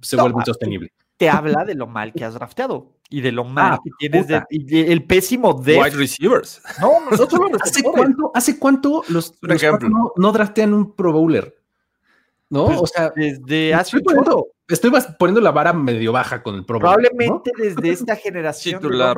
se 0.00 0.16
vuelve 0.16 0.38
insostenible. 0.38 0.92
Te 1.16 1.28
habla 1.28 1.64
de 1.64 1.74
lo 1.74 1.86
mal 1.86 2.12
que 2.12 2.24
has 2.24 2.34
drafteado 2.34 2.96
y 3.08 3.20
de 3.20 3.30
lo 3.30 3.44
mal 3.44 3.74
ah, 3.74 3.80
que 3.82 3.90
tienes 3.98 4.26
de, 4.26 4.42
el 4.92 5.04
pésimo 5.04 5.54
de 5.54 5.78
wide 5.78 5.90
receivers. 5.90 6.60
No, 6.80 7.10
no 7.10 7.16
solo 7.16 7.48
¿Hace 7.62 7.82
cuánto, 7.82 8.30
¿Hace 8.34 8.58
cuánto 8.58 9.04
los, 9.08 9.34
no, 10.16 10.32
draftean 10.32 10.74
un 10.74 10.94
Pro 10.94 11.12
Bowler? 11.12 11.56
¿No? 12.50 12.66
Pues 12.66 12.78
o 12.80 12.86
sea, 12.86 13.12
desde 13.14 13.74
hace 13.74 13.96
estoy 13.96 14.02
poniendo, 14.02 14.48
estoy 14.68 14.90
poniendo 15.18 15.40
la 15.40 15.50
vara 15.52 15.72
medio 15.72 16.12
baja 16.12 16.42
con 16.42 16.56
el 16.56 16.64
Pro 16.64 16.80
Bowler. 16.80 17.10
Probablemente 17.10 17.52
desde 17.56 17.90
esta 17.90 18.16
generación 18.16 18.80
Titular, 18.80 19.16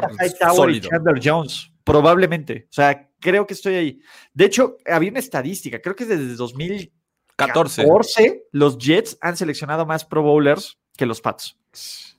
y 0.69 0.81
Chandler 0.81 1.21
Jones. 1.23 1.71
Probablemente. 1.83 2.67
O 2.69 2.73
sea, 2.73 3.09
creo 3.21 3.47
que 3.47 3.55
estoy 3.55 3.75
ahí. 3.75 4.01
De 4.35 4.45
hecho, 4.45 4.77
había 4.87 5.11
una 5.11 5.21
estadística, 5.21 5.81
creo 5.81 5.97
que 5.97 6.03
es 6.03 6.09
desde 6.11 6.35
2000 6.35 6.93
14. 7.37 7.83
14, 7.83 8.47
los 8.53 8.79
Jets 8.79 9.19
han 9.21 9.37
seleccionado 9.37 9.87
más 9.87 10.05
Pro 10.05 10.23
Bowlers 10.23 10.79
que 10.97 11.07
los 11.07 11.21
Pats. 11.21 11.57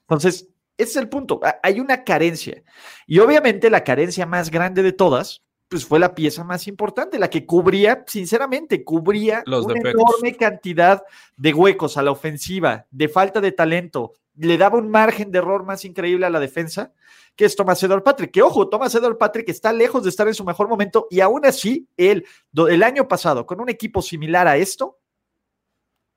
Entonces, 0.01 0.47
ese 0.77 0.91
es 0.91 0.95
el 0.97 1.09
punto. 1.09 1.39
Hay 1.63 1.79
una 1.79 2.03
carencia. 2.03 2.63
Y 3.07 3.19
obviamente 3.19 3.69
la 3.69 3.83
carencia 3.83 4.25
más 4.25 4.51
grande 4.51 4.83
de 4.83 4.93
todas, 4.93 5.43
pues 5.67 5.85
fue 5.85 5.99
la 5.99 6.15
pieza 6.15 6.43
más 6.43 6.67
importante, 6.67 7.19
la 7.19 7.29
que 7.29 7.45
cubría, 7.45 8.03
sinceramente, 8.07 8.83
cubría 8.83 9.43
una 9.45 9.89
enorme 9.89 10.35
cantidad 10.35 11.03
de 11.35 11.53
huecos 11.53 11.97
a 11.97 12.03
la 12.03 12.11
ofensiva, 12.11 12.85
de 12.91 13.09
falta 13.09 13.41
de 13.41 13.51
talento, 13.51 14.13
le 14.37 14.57
daba 14.57 14.77
un 14.77 14.89
margen 14.89 15.31
de 15.31 15.39
error 15.39 15.65
más 15.65 15.83
increíble 15.83 16.25
a 16.25 16.29
la 16.29 16.39
defensa, 16.39 16.93
que 17.35 17.45
es 17.45 17.55
Thomas 17.55 17.81
Edward 17.81 18.03
Patrick. 18.03 18.31
Que 18.31 18.41
ojo, 18.41 18.69
Thomas 18.69 18.93
Edward 18.93 19.17
Patrick 19.17 19.49
está 19.49 19.73
lejos 19.73 20.03
de 20.03 20.09
estar 20.09 20.27
en 20.27 20.35
su 20.35 20.45
mejor 20.45 20.67
momento 20.69 21.07
y 21.09 21.19
aún 21.19 21.45
así, 21.45 21.87
él, 21.97 22.25
el 22.55 22.83
año 22.83 23.07
pasado, 23.07 23.45
con 23.45 23.59
un 23.59 23.69
equipo 23.69 24.01
similar 24.01 24.47
a 24.47 24.57
esto, 24.57 24.96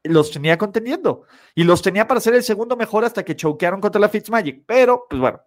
los 0.04 0.30
tenía 0.30 0.56
contendiendo 0.58 1.24
y 1.54 1.64
los 1.64 1.82
tenía 1.82 2.06
para 2.06 2.20
ser 2.20 2.34
el 2.34 2.42
segundo 2.42 2.76
mejor 2.76 3.04
hasta 3.04 3.24
que 3.24 3.36
choquearon 3.36 3.80
contra 3.80 4.00
la 4.00 4.08
Fitzmagic. 4.08 4.64
Pero, 4.66 5.06
pues 5.08 5.20
bueno, 5.20 5.40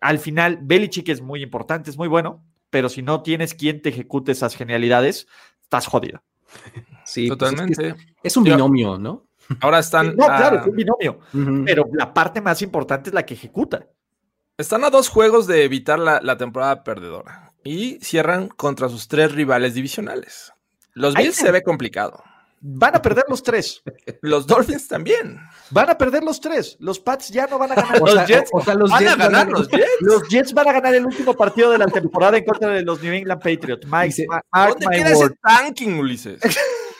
al 0.00 0.18
final, 0.18 0.58
Belichick 0.62 1.08
es 1.08 1.20
muy 1.20 1.42
importante, 1.42 1.90
es 1.90 1.96
muy 1.96 2.08
bueno, 2.08 2.44
pero 2.70 2.88
si 2.88 3.02
no 3.02 3.22
tienes 3.22 3.54
quien 3.54 3.82
te 3.82 3.90
ejecute 3.90 4.32
esas 4.32 4.54
genialidades, 4.54 5.26
estás 5.62 5.86
jodido. 5.86 6.22
Sí, 7.02 7.26
pues 7.26 7.38
totalmente. 7.40 7.96
es, 8.22 8.36
un 8.36 8.44
binomio, 8.44 8.96
¿no? 8.96 9.26
Ahora 9.60 9.80
están. 9.80 10.14
No, 10.14 10.26
claro, 10.26 10.60
es 10.60 10.66
un 10.66 10.76
binomio. 10.76 11.18
Pero 11.64 11.88
la 11.92 12.14
parte 12.14 12.40
más 12.40 12.62
importante 12.62 13.10
es 13.10 13.14
la 13.14 13.26
que 13.26 13.34
ejecuta. 13.34 13.88
Están 14.56 14.84
a 14.84 14.90
dos 14.90 15.08
juegos 15.08 15.48
de 15.48 15.64
evitar 15.64 15.98
la, 15.98 16.20
la 16.22 16.36
temporada 16.36 16.84
perdedora 16.84 17.52
y 17.64 17.98
cierran 18.00 18.46
contra 18.46 18.88
sus 18.88 19.08
tres 19.08 19.32
rivales 19.32 19.74
divisionales. 19.74 20.52
Los 20.92 21.14
Bills 21.14 21.34
se 21.34 21.50
ve 21.50 21.62
complicado. 21.62 22.22
Van 22.62 22.94
a 22.94 23.00
perder 23.00 23.24
los 23.28 23.42
tres. 23.42 23.82
Los 24.22 24.46
Dolphins 24.46 24.86
también. 24.86 25.40
Van 25.70 25.88
a 25.88 25.96
perder 25.96 26.22
los 26.22 26.40
tres. 26.40 26.76
Los 26.78 26.98
Pats 26.98 27.28
ya 27.30 27.46
no 27.46 27.58
van 27.58 27.72
a 27.72 27.74
ganar. 27.74 28.00
los 28.00 28.26
Jets, 28.26 28.50
los 28.52 28.90
van 28.90 29.08
a 29.08 29.16
ganar 29.16 29.48
los 29.48 29.68
Jets. 29.68 29.88
Los 30.00 30.28
Jets 30.28 30.52
van 30.52 30.68
a 30.68 30.72
ganar 30.72 30.94
el 30.94 31.06
último 31.06 31.32
partido 31.34 31.70
de 31.70 31.78
la 31.78 31.86
temporada 31.86 32.36
en 32.36 32.44
contra 32.44 32.68
de 32.70 32.82
los 32.82 33.02
New 33.02 33.12
England 33.12 33.40
Patriots. 33.40 33.86
Mike, 33.86 34.26
¿Dónde 34.52 34.86
queda 34.90 35.10
ese 35.10 35.30
tanking, 35.42 35.98
Ulises? 35.98 36.40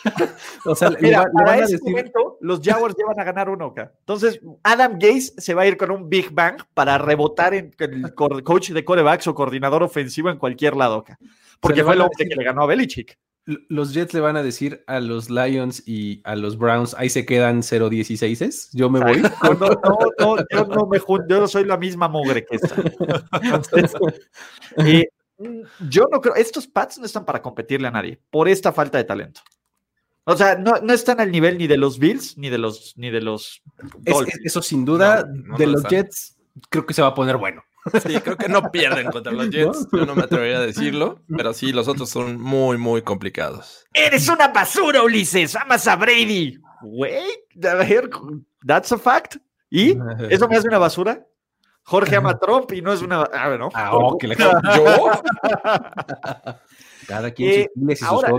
o 0.65 0.75
sea, 0.75 0.91
Mira, 1.01 1.27
para 1.33 1.59
ese 1.59 1.79
momento, 1.83 2.39
los 2.41 2.61
Jaguars 2.63 2.95
ya 2.99 3.07
van 3.07 3.21
a 3.21 3.25
ganar 3.25 3.51
uno 3.51 3.67
acá. 3.67 3.93
Entonces, 4.01 4.41
Adam 4.63 4.99
Gaze 4.99 5.35
se 5.37 5.53
va 5.53 5.63
a 5.63 5.67
ir 5.67 5.77
con 5.77 5.91
un 5.91 6.09
Big 6.09 6.31
Bang 6.33 6.63
para 6.73 6.97
rebotar 6.97 7.53
en 7.53 7.75
el 7.79 8.15
coach 8.15 8.71
de 8.71 8.85
corebacks 8.85 9.27
o 9.27 9.35
coordinador 9.35 9.83
ofensivo 9.83 10.31
en 10.31 10.39
cualquier 10.39 10.75
lado 10.77 10.97
acá. 10.97 11.19
Porque 11.61 11.85
fue 11.85 11.95
el 11.95 12.01
hombre 12.01 12.29
que 12.29 12.35
le 12.35 12.45
ganó 12.45 12.63
a 12.63 12.67
Belichick 12.67 13.19
los 13.47 13.95
Jets 13.95 14.15
le 14.15 14.21
van 14.21 14.37
a 14.37 14.43
decir 14.43 14.85
a 14.87 15.01
los 15.01 15.31
Lions 15.31 15.83
y 15.87 16.21
a 16.25 16.37
los 16.37 16.57
Browns, 16.57 16.95
ahí 16.95 17.09
se 17.09 17.25
quedan 17.25 17.63
0-16, 17.63 18.71
yo 18.73 18.91
me 18.91 19.01
voy. 19.01 19.23
No, 19.43 19.55
no, 19.55 19.77
no, 20.19 20.37
yo 20.51 20.65
no 20.67 20.87
me 20.87 20.99
yo 21.29 21.41
no 21.41 21.49
soy 21.49 21.65
la 21.65 21.77
misma 21.77 22.09
mugre 22.09 22.45
que 22.45 22.57
esta. 22.57 22.77
Eh, 24.87 25.07
yo 25.89 26.07
no 26.13 26.21
creo, 26.21 26.35
estos 26.35 26.67
Pats 26.67 26.99
no 26.99 27.07
están 27.07 27.25
para 27.25 27.41
competirle 27.41 27.89
a 27.89 27.91
nadie 27.91 28.21
por 28.31 28.49
esta 28.49 28.73
falta 28.73 28.99
de 28.99 29.05
talento. 29.05 29.41
O 30.25 30.37
sea, 30.37 30.57
no, 30.57 30.77
están 30.93 31.19
al 31.19 31.33
nivel 31.33 31.57
ni 31.59 31.67
de 31.67 31.79
los 31.79 31.99
Bills 31.99 32.37
ni 32.37 32.51
de 32.51 32.59
los 32.59 32.95
ni 32.97 33.11
de 33.11 33.23
los 33.23 33.63
eso 34.45 34.63
sin 34.63 34.85
duda 34.85 35.25
de 35.25 35.67
los 35.67 35.83
Jets 35.85 36.37
creo 36.69 36.85
que 36.85 36.95
se 36.95 37.03
va 37.03 37.09
a 37.09 37.15
poner 37.15 37.37
bueno. 37.37 37.63
Sí, 38.07 38.15
creo 38.21 38.37
que 38.37 38.49
no 38.49 38.71
pierden 38.71 39.11
contra 39.11 39.33
los 39.33 39.51
Jets. 39.51 39.89
Yo 39.93 40.05
no 40.07 40.15
me 40.15 40.25
atrevería 40.25 40.59
a 40.59 40.61
decirlo, 40.61 41.23
pero 41.35 41.53
sí, 41.53 41.73
los 41.73 41.89
otros 41.89 42.11
son 42.11 42.41
muy, 42.41 42.77
muy 42.77 43.03
complicados. 43.03 43.87
¡Eres 43.95 44.29
una 44.29 44.49
basura, 44.49 45.03
Ulises! 45.03 45.57
¡Amas 45.57 45.87
a 45.87 45.97
Brady! 45.97 46.59
Wait, 46.83 47.65
a 47.65 47.75
ver, 47.75 48.11
that's 48.67 48.93
a 48.93 48.99
fact. 48.99 49.37
¿Y? 49.71 49.97
¿Eso 50.31 50.49
me 50.49 50.57
hace 50.57 50.69
una 50.69 50.79
basura? 50.79 51.27
Jorge 51.85 52.17
ama 52.17 52.31
a 52.31 52.39
Trump 52.39 52.73
y 52.73 52.83
no 52.83 52.93
es 52.93 53.03
una. 53.03 53.23
A 53.23 53.49
ver, 53.49 53.59
¿no? 53.59 53.71
Ah, 53.75 53.97
oh, 53.97 54.17
que 54.17 54.29
le... 54.29 54.37
¿Yo? 54.37 54.47
Cada 57.07 57.31
quien 57.33 57.63
eh, 57.63 57.71
sus 57.75 57.91
y 57.91 57.97
sus 57.97 58.09
ahora, 58.09 58.31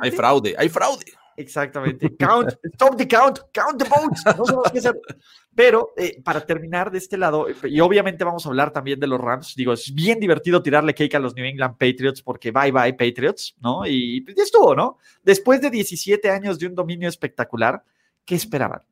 Hay 0.00 0.10
fraude, 0.10 0.54
hay 0.56 0.68
fraude. 0.68 1.04
Exactamente. 1.38 2.16
Count, 2.16 2.52
stop 2.74 2.96
the 2.96 3.06
count, 3.06 3.38
count 3.52 3.80
the 3.80 3.88
votes. 3.88 4.24
No 4.36 4.62
qué 4.72 4.78
hacer. 4.78 5.00
Pero 5.54 5.92
eh, 5.96 6.20
para 6.22 6.44
terminar 6.44 6.90
de 6.90 6.98
este 6.98 7.16
lado, 7.16 7.46
y 7.64 7.80
obviamente 7.80 8.24
vamos 8.24 8.44
a 8.44 8.48
hablar 8.48 8.72
también 8.72 8.98
de 8.98 9.06
los 9.06 9.20
Rams, 9.20 9.54
digo, 9.54 9.72
es 9.72 9.94
bien 9.94 10.18
divertido 10.18 10.62
tirarle 10.62 10.94
cake 10.94 11.14
a 11.14 11.20
los 11.20 11.36
New 11.36 11.44
England 11.44 11.76
Patriots 11.78 12.22
porque 12.22 12.50
bye 12.50 12.72
bye 12.72 12.94
Patriots, 12.94 13.54
¿no? 13.60 13.86
Y 13.86 14.24
ya 14.34 14.42
estuvo, 14.42 14.74
¿no? 14.74 14.98
Después 15.22 15.60
de 15.60 15.70
17 15.70 16.28
años 16.28 16.58
de 16.58 16.66
un 16.66 16.74
dominio 16.74 17.08
espectacular, 17.08 17.84
¿qué 18.24 18.34
esperaban? 18.34 18.82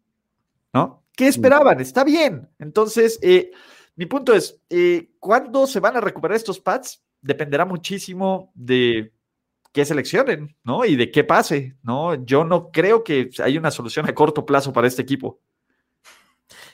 ¿No? 0.73 1.03
¿Qué 1.17 1.29
esperaban? 1.29 1.81
Está 1.81 2.05
bien. 2.05 2.49
Entonces, 2.59 3.19
eh, 3.23 3.51
mi 3.97 4.07
punto 4.07 4.35
es, 4.35 4.61
eh, 4.71 5.11
¿cuándo 5.19 5.67
se 5.67 5.81
van 5.81 5.97
a 5.97 6.01
recuperar 6.01 6.37
estos 6.37 6.61
pads? 6.61 7.03
Dependerá 7.21 7.65
muchísimo 7.65 8.53
de 8.55 9.13
qué 9.73 9.85
seleccionen, 9.85 10.57
¿no? 10.63 10.85
Y 10.85 10.97
de 10.97 11.11
qué 11.11 11.25
pase, 11.25 11.77
¿no? 11.83 12.15
Yo 12.25 12.45
no 12.45 12.71
creo 12.71 13.03
que 13.03 13.31
haya 13.43 13.59
una 13.59 13.71
solución 13.71 14.09
a 14.09 14.15
corto 14.15 14.47
plazo 14.47 14.73
para 14.73 14.87
este 14.87 15.03
equipo. 15.03 15.41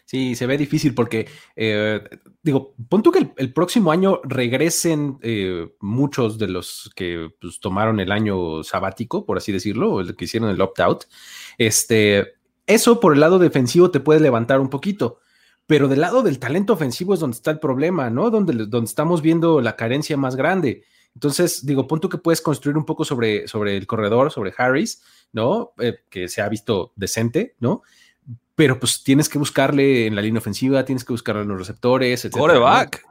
Sí, 0.05 0.35
se 0.35 0.47
ve 0.47 0.59
difícil 0.59 0.95
porque, 0.95 1.27
eh, 1.57 2.01
digo, 2.43 2.75
pon 2.89 3.03
tú 3.03 3.11
que 3.11 3.33
el, 3.37 3.53
próximo 3.53 3.93
año 3.93 4.21
regresen 4.25 5.19
eh, 5.23 5.75
muchos 5.81 6.39
de 6.39 6.49
los 6.49 6.91
que 6.95 7.31
pues, 7.41 7.61
tomaron 7.61 7.99
el 7.99 8.13
año 8.13 8.63
sabático, 8.63 9.25
por 9.25 9.39
así 9.39 9.53
decirlo, 9.53 9.95
o 9.95 10.01
el 10.01 10.15
que 10.15 10.27
hicieron 10.27 10.51
el 10.51 10.61
opt-out. 10.61 11.05
Este, 11.57 12.35
eso 12.67 13.01
por 13.01 13.15
el 13.15 13.21
lado 13.21 13.39
defensivo 13.39 13.91
te 13.91 14.01
puede 14.01 14.21
levantar 14.21 14.61
un 14.61 14.69
poquito, 14.69 15.21
pero 15.67 15.89
del 15.89 16.01
lado 16.01 16.23
del 16.23 16.39
talento 16.39 16.73
ofensivo 16.73 17.15
es 17.15 17.21
donde 17.21 17.37
está 17.37 17.51
el 17.51 17.59
problema, 17.59 18.11
¿no? 18.11 18.31
Donde, 18.31 18.67
donde 18.67 18.89
estamos 18.89 19.23
viendo 19.23 19.61
la 19.61 19.77
carencia 19.77 20.17
más 20.17 20.37
grande. 20.37 20.85
Entonces, 21.15 21.65
digo, 21.65 21.87
punto 21.87 22.09
que 22.09 22.19
puedes 22.19 22.41
construir 22.41 22.77
un 22.77 22.85
poco 22.85 23.05
sobre, 23.05 23.47
sobre 23.47 23.77
el 23.77 23.87
corredor, 23.87 24.31
sobre 24.31 24.53
Harris, 24.57 25.03
¿no? 25.33 25.73
Eh, 25.79 25.99
que 26.09 26.29
se 26.29 26.41
ha 26.41 26.49
visto 26.49 26.93
decente, 26.97 27.55
¿no? 27.61 27.83
Pero 28.55 28.79
pues 28.79 29.03
tienes 29.03 29.29
que 29.29 29.39
buscarle 29.39 30.07
en 30.07 30.15
la 30.15 30.23
línea 30.23 30.39
ofensiva, 30.39 30.85
tienes 30.85 31.05
que 31.05 31.13
buscarle 31.13 31.43
en 31.43 31.49
los 31.49 31.59
receptores, 31.59 32.25
etc. 32.25 32.37
Coreback. 32.37 33.03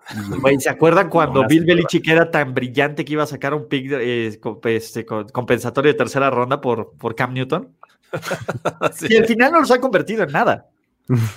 ¿Se 0.59 0.69
acuerdan 0.69 1.09
cuando 1.09 1.45
Bill 1.47 1.65
Belichick 1.65 2.07
era 2.07 2.29
tan 2.29 2.53
brillante 2.53 3.03
que 3.03 3.13
iba 3.13 3.23
a 3.23 3.27
sacar 3.27 3.53
un 3.53 3.67
pick 3.67 3.91
eh, 3.91 4.39
este, 4.65 5.05
compensatorio 5.05 5.91
de 5.91 5.97
tercera 5.97 6.29
ronda 6.29 6.61
por, 6.61 6.93
por 6.97 7.15
Cam 7.15 7.33
Newton? 7.33 7.75
Y 9.09 9.15
al 9.15 9.25
final 9.25 9.53
no 9.53 9.61
los 9.61 9.71
ha 9.71 9.79
convertido 9.79 10.23
en 10.23 10.31
nada. 10.31 10.69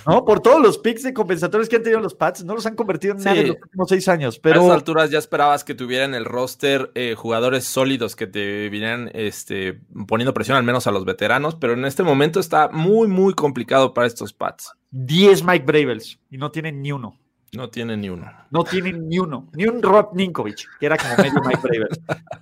¿No? 0.07 0.25
Por 0.25 0.39
todos 0.39 0.61
los 0.61 0.77
picks 0.77 1.03
de 1.03 1.13
compensatorios 1.13 1.69
que 1.69 1.77
han 1.77 1.83
tenido 1.83 1.99
los 1.99 2.13
Pats, 2.13 2.43
no 2.43 2.55
los 2.55 2.65
han 2.65 2.75
convertido 2.75 3.15
en 3.15 3.23
nada 3.23 3.37
en 3.37 3.47
los 3.47 3.57
últimos 3.61 3.89
seis 3.89 4.07
años. 4.07 4.39
Pero... 4.39 4.61
A 4.61 4.63
esas 4.63 4.75
alturas 4.75 5.11
ya 5.11 5.19
esperabas 5.19 5.63
que 5.63 5.75
tuvieran 5.75 6.13
el 6.13 6.25
roster 6.25 6.91
eh, 6.95 7.15
jugadores 7.15 7.65
sólidos 7.65 8.15
que 8.15 8.27
te 8.27 8.69
vinieran 8.69 9.11
este, 9.13 9.79
poniendo 10.07 10.33
presión 10.33 10.57
al 10.57 10.63
menos 10.63 10.87
a 10.87 10.91
los 10.91 11.05
veteranos, 11.05 11.55
pero 11.55 11.73
en 11.73 11.85
este 11.85 12.03
momento 12.03 12.39
está 12.39 12.69
muy, 12.69 13.07
muy 13.07 13.33
complicado 13.33 13.93
para 13.93 14.07
estos 14.07 14.33
Pats. 14.33 14.73
10 14.91 15.43
Mike 15.43 15.65
Bravels 15.65 16.19
y 16.29 16.37
no 16.37 16.51
tienen 16.51 16.81
ni 16.81 16.91
uno. 16.91 17.19
No 17.55 17.69
tienen 17.69 18.01
ni 18.01 18.09
uno. 18.09 18.31
No 18.51 18.63
tienen 18.63 19.07
ni 19.07 19.19
uno. 19.19 19.49
Ni 19.53 19.65
un 19.65 19.81
Rob 19.81 20.13
Ninkovich, 20.13 20.67
que 20.79 20.85
era 20.85 20.97
como 20.97 21.15
medio 21.17 21.41
Mike 21.45 21.61
Bravels, 21.63 22.01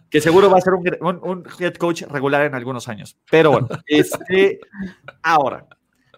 que 0.10 0.22
seguro 0.22 0.50
va 0.50 0.58
a 0.58 0.62
ser 0.62 0.74
un, 0.74 1.20
un 1.24 1.44
head 1.60 1.76
coach 1.76 2.04
regular 2.04 2.46
en 2.46 2.56
algunos 2.56 2.88
años. 2.88 3.18
Pero 3.30 3.52
bueno, 3.52 3.68
este, 3.86 4.60
ahora, 5.22 5.68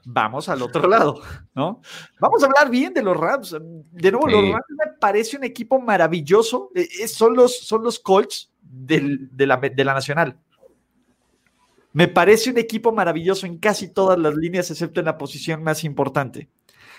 vamos 0.05 0.47
al 0.49 0.61
otro 0.61 0.87
lado, 0.87 1.21
¿no? 1.53 1.81
Vamos 2.19 2.43
a 2.43 2.45
hablar 2.45 2.69
bien 2.69 2.93
de 2.93 3.03
los 3.03 3.17
Rams. 3.17 3.55
De 3.91 4.11
nuevo, 4.11 4.27
los 4.27 4.41
Rams 4.41 4.65
me 4.69 4.93
parece 4.99 5.37
un 5.37 5.43
equipo 5.43 5.79
maravilloso. 5.81 6.69
E, 6.73 6.87
e, 7.01 7.07
son, 7.07 7.35
los, 7.35 7.59
son 7.59 7.83
los 7.83 7.99
Colts 7.99 8.51
de, 8.61 9.45
la, 9.45 9.57
de 9.57 9.83
la 9.83 9.93
Nacional. 9.93 10.37
Me 11.91 12.07
parece 12.07 12.49
un 12.51 12.57
equipo 12.57 12.91
maravilloso 12.91 13.45
en 13.45 13.57
casi 13.57 13.87
todas 13.87 14.19
las 14.19 14.35
líneas, 14.35 14.69
excepto 14.69 14.99
en 14.99 15.05
la 15.05 15.17
posición 15.17 15.63
más 15.63 15.83
importante. 15.83 16.49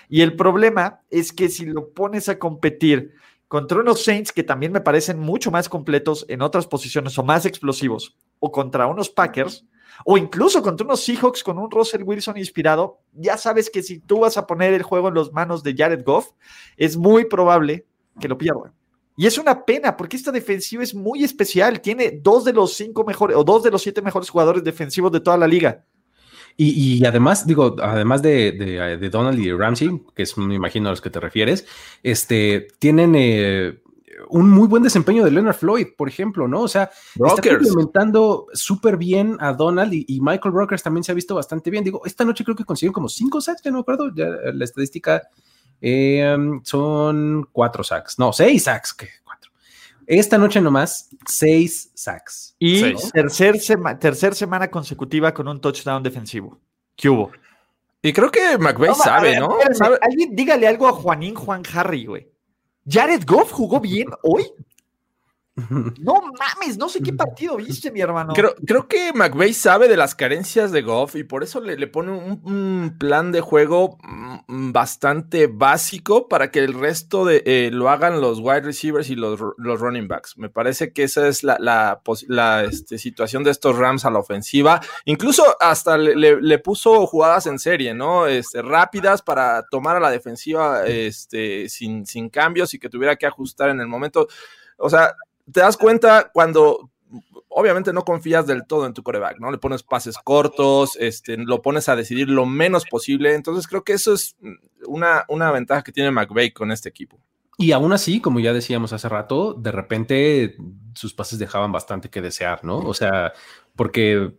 Y 0.09 0.21
el 0.21 0.35
problema 0.35 1.01
es 1.09 1.31
que 1.31 1.49
si 1.49 1.65
lo 1.65 1.89
pones 1.89 2.29
a 2.29 2.39
competir 2.39 3.13
contra 3.47 3.79
unos 3.79 4.03
Saints 4.03 4.31
que 4.31 4.43
también 4.43 4.71
me 4.71 4.81
parecen 4.81 5.19
mucho 5.19 5.51
más 5.51 5.69
completos 5.69 6.25
en 6.29 6.41
otras 6.41 6.67
posiciones 6.67 7.17
o 7.17 7.23
más 7.23 7.45
explosivos, 7.45 8.17
o 8.39 8.51
contra 8.51 8.87
unos 8.87 9.09
Packers, 9.09 9.65
o 10.05 10.17
incluso 10.17 10.61
contra 10.61 10.85
unos 10.85 11.03
Seahawks 11.03 11.43
con 11.43 11.57
un 11.57 11.69
Russell 11.69 12.03
Wilson 12.03 12.37
inspirado, 12.37 12.99
ya 13.13 13.37
sabes 13.37 13.69
que 13.69 13.83
si 13.83 13.99
tú 13.99 14.19
vas 14.19 14.37
a 14.37 14.45
poner 14.47 14.73
el 14.73 14.83
juego 14.83 15.09
en 15.09 15.15
las 15.15 15.31
manos 15.31 15.63
de 15.63 15.75
Jared 15.75 16.03
Goff, 16.03 16.31
es 16.77 16.97
muy 16.97 17.25
probable 17.25 17.85
que 18.19 18.27
lo 18.27 18.37
pierdan. 18.37 18.73
Y 19.15 19.25
es 19.25 19.37
una 19.39 19.65
pena 19.65 19.97
porque 19.97 20.15
esta 20.15 20.31
defensiva 20.31 20.83
es 20.83 20.93
muy 20.93 21.23
especial. 21.23 21.81
Tiene 21.81 22.19
dos 22.21 22.45
de 22.45 22.53
los 22.53 22.73
cinco 22.75 23.03
mejores 23.03 23.35
o 23.35 23.43
dos 23.43 23.63
de 23.63 23.71
los 23.71 23.81
siete 23.81 24.01
mejores 24.01 24.29
jugadores 24.29 24.63
defensivos 24.63 25.11
de 25.11 25.19
toda 25.19 25.37
la 25.37 25.47
liga. 25.47 25.83
Y, 26.59 27.05
además, 27.05 27.45
digo, 27.45 27.75
además 27.79 28.23
de, 28.23 28.51
de, 28.51 29.09
Donald 29.11 29.37
y 29.37 29.51
Ramsey, 29.51 30.01
que 30.15 30.23
es, 30.23 30.35
me 30.39 30.55
imagino 30.55 30.87
a 30.87 30.91
los 30.91 31.01
que 31.01 31.11
te 31.11 31.19
refieres, 31.19 31.67
este, 32.01 32.67
tienen 32.79 33.13
eh, 33.15 33.79
un 34.29 34.49
muy 34.49 34.67
buen 34.67 34.83
desempeño 34.83 35.23
de 35.23 35.31
Leonard 35.31 35.55
Floyd, 35.55 35.87
por 35.97 36.07
ejemplo, 36.07 36.47
¿no? 36.47 36.61
O 36.61 36.67
sea, 36.67 36.89
está 37.13 37.49
implementando 37.49 38.47
súper 38.53 38.97
bien 38.97 39.37
a 39.39 39.53
Donald 39.53 39.93
y, 39.93 40.19
Michael 40.21 40.53
Rockers 40.53 40.83
también 40.83 41.03
se 41.03 41.11
ha 41.11 41.15
visto 41.15 41.35
bastante 41.35 41.69
bien. 41.69 41.83
Digo, 41.83 42.01
esta 42.05 42.25
noche 42.25 42.43
creo 42.43 42.55
que 42.55 42.65
consiguieron 42.65 42.93
como 42.93 43.09
cinco 43.09 43.41
sacks, 43.41 43.61
ya 43.63 43.71
no 43.71 43.77
me 43.77 43.81
acuerdo, 43.81 44.13
ya 44.13 44.27
la 44.53 44.63
estadística 44.63 45.23
em, 45.81 46.61
son 46.63 47.47
cuatro 47.51 47.83
sacks, 47.83 48.17
no, 48.19 48.33
seis 48.33 48.63
sacks, 48.63 48.93
¿qué? 48.93 49.09
Cuatro. 49.23 49.51
Esta 50.05 50.37
noche 50.37 50.61
nomás, 50.61 51.09
seis 51.25 51.91
sacks. 51.93 52.55
Y 52.59 52.93
tercer, 53.11 53.59
tercer 53.99 54.35
semana 54.35 54.69
consecutiva 54.69 55.33
con 55.33 55.47
un 55.47 55.59
touchdown 55.61 56.03
defensivo. 56.03 56.59
¿Qué 56.95 57.09
hubo? 57.09 57.31
Y 58.01 58.13
creo 58.13 58.31
que 58.31 58.57
McVeigh 58.57 58.95
sabe, 58.95 59.39
¿no? 59.39 59.57
Alguien 60.01 60.35
dígale 60.35 60.67
algo 60.67 60.87
a 60.87 60.93
Juanín 60.93 61.35
Juan 61.35 61.63
Harry, 61.73 62.05
güey. 62.05 62.36
Jared 62.87 63.23
Goff 63.25 63.51
jugó 63.51 63.79
bien 63.79 64.07
hoy. 64.23 64.45
No 65.99 66.21
mames, 66.37 66.77
no 66.77 66.87
sé 66.87 67.01
qué 67.01 67.13
partido 67.13 67.57
viste, 67.57 67.89
mi 67.89 67.99
hermano. 67.99 68.33
Creo, 68.33 68.53
creo 68.65 68.87
que 68.87 69.11
McVeigh 69.13 69.55
sabe 69.55 69.87
de 69.87 69.97
las 69.97 70.13
carencias 70.13 70.71
de 70.71 70.83
Goff 70.83 71.15
y 71.15 71.23
por 71.23 71.41
eso 71.41 71.59
le, 71.61 71.87
pone 71.87 72.11
un, 72.11 72.95
plan 72.99 73.31
de 73.31 73.41
juego 73.41 73.97
bastante 74.47 75.47
básico 75.47 76.27
para 76.27 76.51
que 76.51 76.59
el 76.59 76.73
resto 76.73 77.25
de 77.25 77.43
eh, 77.45 77.69
lo 77.71 77.89
hagan 77.89 78.21
los 78.21 78.39
wide 78.39 78.61
receivers 78.61 79.09
y 79.09 79.15
los, 79.15 79.39
los, 79.57 79.79
running 79.79 80.07
backs. 80.07 80.37
Me 80.37 80.49
parece 80.49 80.93
que 80.93 81.03
esa 81.03 81.27
es 81.27 81.43
la, 81.43 81.57
la, 81.59 82.63
este, 82.63 82.97
situación 82.97 83.43
de 83.43 83.51
estos 83.51 83.77
Rams 83.77 84.05
a 84.05 84.11
la 84.11 84.19
ofensiva. 84.19 84.81
Incluso 85.05 85.43
hasta 85.59 85.97
le, 85.97 86.59
puso 86.59 87.05
jugadas 87.07 87.47
en 87.47 87.59
serie, 87.59 87.93
¿no? 87.93 88.27
Este, 88.27 88.61
rápidas 88.61 89.21
para 89.21 89.63
tomar 89.69 89.95
a 89.95 89.99
la 89.99 90.11
defensiva 90.11 90.85
este, 90.85 91.69
sin, 91.69 92.05
sin 92.05 92.29
cambios 92.29 92.73
y 92.73 92.79
que 92.79 92.89
tuviera 92.89 93.15
que 93.15 93.25
ajustar 93.25 93.69
en 93.69 93.81
el 93.81 93.87
momento. 93.87 94.27
O 94.77 94.89
sea, 94.89 95.15
te 95.51 95.61
das 95.61 95.77
cuenta 95.77 96.29
cuando 96.33 96.89
obviamente 97.49 97.93
no 97.93 98.03
confías 98.03 98.45
del 98.45 98.65
todo 98.65 98.85
en 98.85 98.93
tu 98.93 99.03
coreback, 99.03 99.39
¿no? 99.39 99.51
Le 99.51 99.57
pones 99.57 99.83
pases 99.83 100.17
cortos, 100.23 100.95
este, 100.99 101.37
lo 101.37 101.61
pones 101.61 101.89
a 101.89 101.95
decidir 101.95 102.29
lo 102.29 102.45
menos 102.45 102.85
posible. 102.85 103.33
Entonces 103.33 103.67
creo 103.67 103.83
que 103.83 103.93
eso 103.93 104.13
es 104.13 104.35
una, 104.85 105.25
una 105.29 105.51
ventaja 105.51 105.83
que 105.83 105.91
tiene 105.91 106.11
McVeigh 106.11 106.51
con 106.51 106.71
este 106.71 106.89
equipo. 106.89 107.19
Y 107.59 107.71
aún 107.71 107.91
así, 107.91 108.21
como 108.21 108.39
ya 108.39 108.53
decíamos 108.53 108.93
hace 108.93 109.09
rato, 109.09 109.55
de 109.55 109.71
repente 109.71 110.57
sus 110.93 111.15
pases 111.15 111.39
dejaban 111.39 111.71
bastante 111.71 112.09
que 112.09 112.21
desear, 112.21 112.63
¿no? 112.63 112.77
O 112.77 112.93
sea, 112.93 113.33
porque 113.75 114.33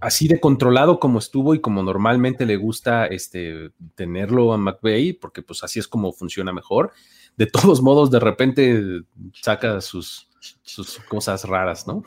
así 0.00 0.28
de 0.28 0.38
controlado 0.38 1.00
como 1.00 1.18
estuvo 1.18 1.54
y 1.56 1.60
como 1.60 1.82
normalmente 1.82 2.46
le 2.46 2.56
gusta 2.56 3.06
este, 3.06 3.72
tenerlo 3.96 4.52
a 4.52 4.58
McVeigh, 4.58 5.14
porque 5.14 5.42
pues 5.42 5.64
así 5.64 5.80
es 5.80 5.88
como 5.88 6.12
funciona 6.12 6.52
mejor, 6.52 6.92
de 7.36 7.46
todos 7.46 7.82
modos 7.82 8.12
de 8.12 8.20
repente 8.20 9.02
saca 9.32 9.80
sus, 9.80 10.29
sus 10.62 10.98
cosas 11.00 11.44
raras, 11.44 11.86
¿no? 11.86 12.02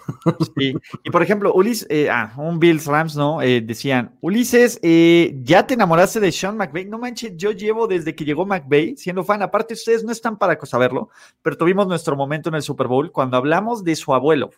Sí. 0.58 0.74
Y 1.04 1.10
por 1.10 1.22
ejemplo, 1.22 1.54
Ulises, 1.54 1.88
eh, 1.90 2.10
ah, 2.10 2.34
un 2.38 2.60
Bills 2.60 2.86
Rams, 2.86 3.16
¿no? 3.16 3.42
Eh, 3.42 3.62
decían, 3.62 4.16
Ulises, 4.22 4.80
eh, 4.82 5.36
¿ya 5.44 5.66
te 5.66 5.76
enamoraste 5.76 6.20
de 6.20 6.32
Sean 6.32 6.58
McVay? 6.58 6.86
No 6.86 6.98
manches, 6.98 7.34
yo 7.36 7.52
llevo 7.52 7.88
desde 7.88 8.16
que 8.16 8.26
llegó 8.26 8.46
McVay 8.46 8.98
siendo 8.98 9.24
fan. 9.24 9.42
Aparte, 9.42 9.74
ustedes 9.74 10.04
no 10.04 10.12
están 10.12 10.38
para 10.38 10.58
saberlo, 10.66 11.10
pero 11.42 11.58
tuvimos 11.58 11.88
nuestro 11.88 12.16
momento 12.16 12.50
en 12.50 12.56
el 12.56 12.62
Super 12.62 12.88
Bowl 12.88 13.12
cuando 13.12 13.38
hablamos 13.38 13.84
de 13.84 13.96
su 13.96 14.14
abuelo. 14.14 14.52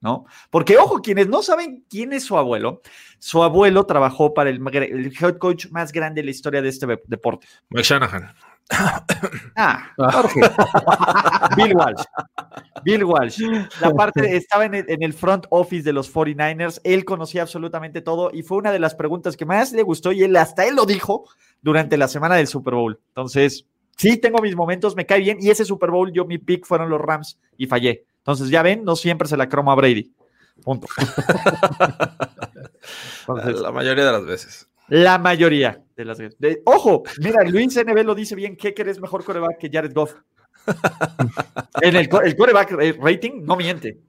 ¿no? 0.00 0.24
Porque, 0.50 0.78
ojo, 0.78 1.02
quienes 1.02 1.28
no 1.28 1.42
saben 1.42 1.84
quién 1.88 2.12
es 2.12 2.24
su 2.24 2.38
abuelo, 2.38 2.80
su 3.18 3.42
abuelo 3.42 3.84
trabajó 3.84 4.32
para 4.32 4.48
el, 4.50 4.60
el 4.74 5.12
head 5.20 5.36
coach 5.36 5.66
más 5.70 5.92
grande 5.92 6.22
de 6.22 6.24
la 6.24 6.30
historia 6.30 6.62
de 6.62 6.70
este 6.70 6.86
deporte. 7.06 7.46
Mike 7.68 7.86
Shanahan. 7.86 8.34
Ah, 9.56 9.92
Jorge. 9.96 10.40
Bill 11.56 11.76
Walsh. 11.76 12.04
Bill 12.84 13.04
Walsh. 13.04 13.40
La 13.80 13.90
parte 13.90 14.36
estaba 14.36 14.64
en 14.64 14.74
el, 14.74 15.12
front 15.12 15.46
office 15.50 15.82
de 15.82 15.92
los 15.92 16.12
49ers. 16.12 16.80
Él 16.84 17.04
conocía 17.04 17.42
absolutamente 17.42 18.00
todo 18.00 18.30
y 18.32 18.42
fue 18.42 18.58
una 18.58 18.72
de 18.72 18.78
las 18.78 18.94
preguntas 18.94 19.36
que 19.36 19.44
más 19.44 19.72
le 19.72 19.82
gustó 19.82 20.12
y 20.12 20.22
él 20.22 20.36
hasta 20.36 20.66
él 20.66 20.76
lo 20.76 20.86
dijo 20.86 21.28
durante 21.60 21.96
la 21.96 22.08
semana 22.08 22.36
del 22.36 22.46
Super 22.46 22.74
Bowl. 22.74 22.98
Entonces, 23.08 23.66
sí, 23.96 24.16
tengo 24.16 24.40
mis 24.40 24.56
momentos, 24.56 24.96
me 24.96 25.06
cae 25.06 25.20
bien 25.20 25.38
y 25.40 25.50
ese 25.50 25.64
Super 25.64 25.90
Bowl 25.90 26.12
yo 26.12 26.24
mi 26.24 26.38
pick 26.38 26.64
fueron 26.64 26.88
los 26.88 27.00
Rams 27.00 27.38
y 27.56 27.66
fallé. 27.66 28.06
Entonces, 28.18 28.50
ya 28.50 28.62
ven, 28.62 28.84
no 28.84 28.96
siempre 28.96 29.28
se 29.28 29.36
la 29.36 29.48
cromo 29.48 29.72
a 29.72 29.74
Brady. 29.74 30.12
Punto. 30.62 30.86
la 33.62 33.72
mayoría 33.72 34.04
de 34.04 34.12
las 34.12 34.24
veces. 34.24 34.69
La 34.90 35.18
mayoría 35.18 35.80
de 35.96 36.04
las 36.04 36.18
ojo, 36.64 37.04
mira, 37.18 37.44
Luis 37.44 37.76
NB 37.76 38.04
lo 38.04 38.14
dice 38.14 38.34
bien, 38.34 38.56
¿qué 38.56 38.74
querés 38.74 39.00
mejor 39.00 39.24
coreback 39.24 39.58
que 39.58 39.70
Jared 39.72 39.94
Goff? 39.94 40.14
en 41.80 41.96
el, 41.96 42.08
el 42.24 42.36
coreback 42.36 42.72
rating 42.98 43.42
no 43.44 43.56
miente. 43.56 44.00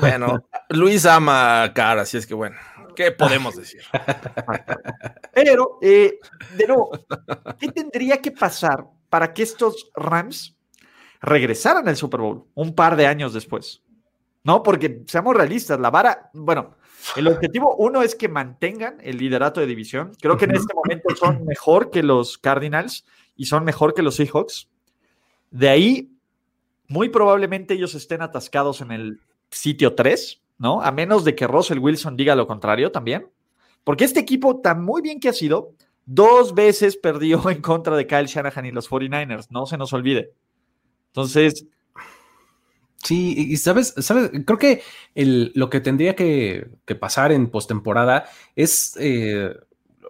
bueno, 0.00 0.48
Luis 0.70 1.06
ama 1.06 1.62
a 1.62 1.72
Cara, 1.72 2.02
así 2.02 2.16
es 2.16 2.26
que 2.26 2.34
bueno, 2.34 2.56
¿qué 2.96 3.12
podemos 3.12 3.54
decir? 3.54 3.82
Pero, 5.32 5.78
eh, 5.80 6.18
de 6.56 6.66
nuevo, 6.66 6.90
¿qué 7.60 7.68
tendría 7.68 8.20
que 8.20 8.32
pasar 8.32 8.84
para 9.08 9.32
que 9.32 9.44
estos 9.44 9.92
Rams 9.94 10.56
regresaran 11.20 11.86
al 11.86 11.96
Super 11.96 12.20
Bowl 12.20 12.48
un 12.54 12.74
par 12.74 12.96
de 12.96 13.06
años 13.06 13.32
después? 13.32 13.83
No, 14.44 14.62
porque 14.62 15.02
seamos 15.06 15.34
realistas, 15.34 15.80
la 15.80 15.90
vara, 15.90 16.30
bueno, 16.34 16.76
el 17.16 17.28
objetivo, 17.28 17.74
uno, 17.76 18.02
es 18.02 18.14
que 18.14 18.28
mantengan 18.28 18.98
el 19.00 19.18
liderato 19.18 19.60
de 19.60 19.66
división. 19.66 20.12
Creo 20.20 20.36
que 20.36 20.44
en 20.44 20.54
este 20.54 20.74
momento 20.74 21.14
son 21.16 21.44
mejor 21.44 21.90
que 21.90 22.02
los 22.02 22.38
Cardinals 22.38 23.04
y 23.36 23.46
son 23.46 23.64
mejor 23.64 23.94
que 23.94 24.02
los 24.02 24.16
Seahawks. 24.16 24.68
De 25.50 25.68
ahí, 25.68 26.10
muy 26.88 27.08
probablemente 27.08 27.74
ellos 27.74 27.94
estén 27.94 28.22
atascados 28.22 28.80
en 28.80 28.92
el 28.92 29.20
sitio 29.50 29.94
3, 29.94 30.42
¿no? 30.58 30.80
A 30.82 30.92
menos 30.92 31.24
de 31.24 31.34
que 31.34 31.46
Russell 31.46 31.78
Wilson 31.78 32.16
diga 32.16 32.36
lo 32.36 32.46
contrario 32.46 32.92
también. 32.92 33.28
Porque 33.82 34.04
este 34.04 34.20
equipo, 34.20 34.60
tan 34.60 34.82
muy 34.82 35.02
bien 35.02 35.20
que 35.20 35.28
ha 35.28 35.34
sido, 35.34 35.74
Dos 36.06 36.54
veces 36.54 36.96
perdió 36.96 37.48
en 37.50 37.60
contra 37.60 37.96
de 37.96 38.06
Kyle 38.06 38.26
Shanahan 38.26 38.66
y 38.66 38.70
los 38.70 38.90
49ers, 38.90 39.46
no 39.50 39.66
se 39.66 39.78
nos 39.78 39.92
olvide. 39.92 40.32
Entonces. 41.08 41.66
Sí, 43.04 43.34
y 43.36 43.56
sabes, 43.58 43.94
sabes, 43.98 44.30
creo 44.46 44.58
que 44.58 44.82
lo 45.14 45.68
que 45.68 45.80
tendría 45.80 46.16
que, 46.16 46.68
pasar 46.98 47.32
en 47.32 47.50
postemporada 47.50 48.24
es 48.56 48.96
eh, 48.98 49.54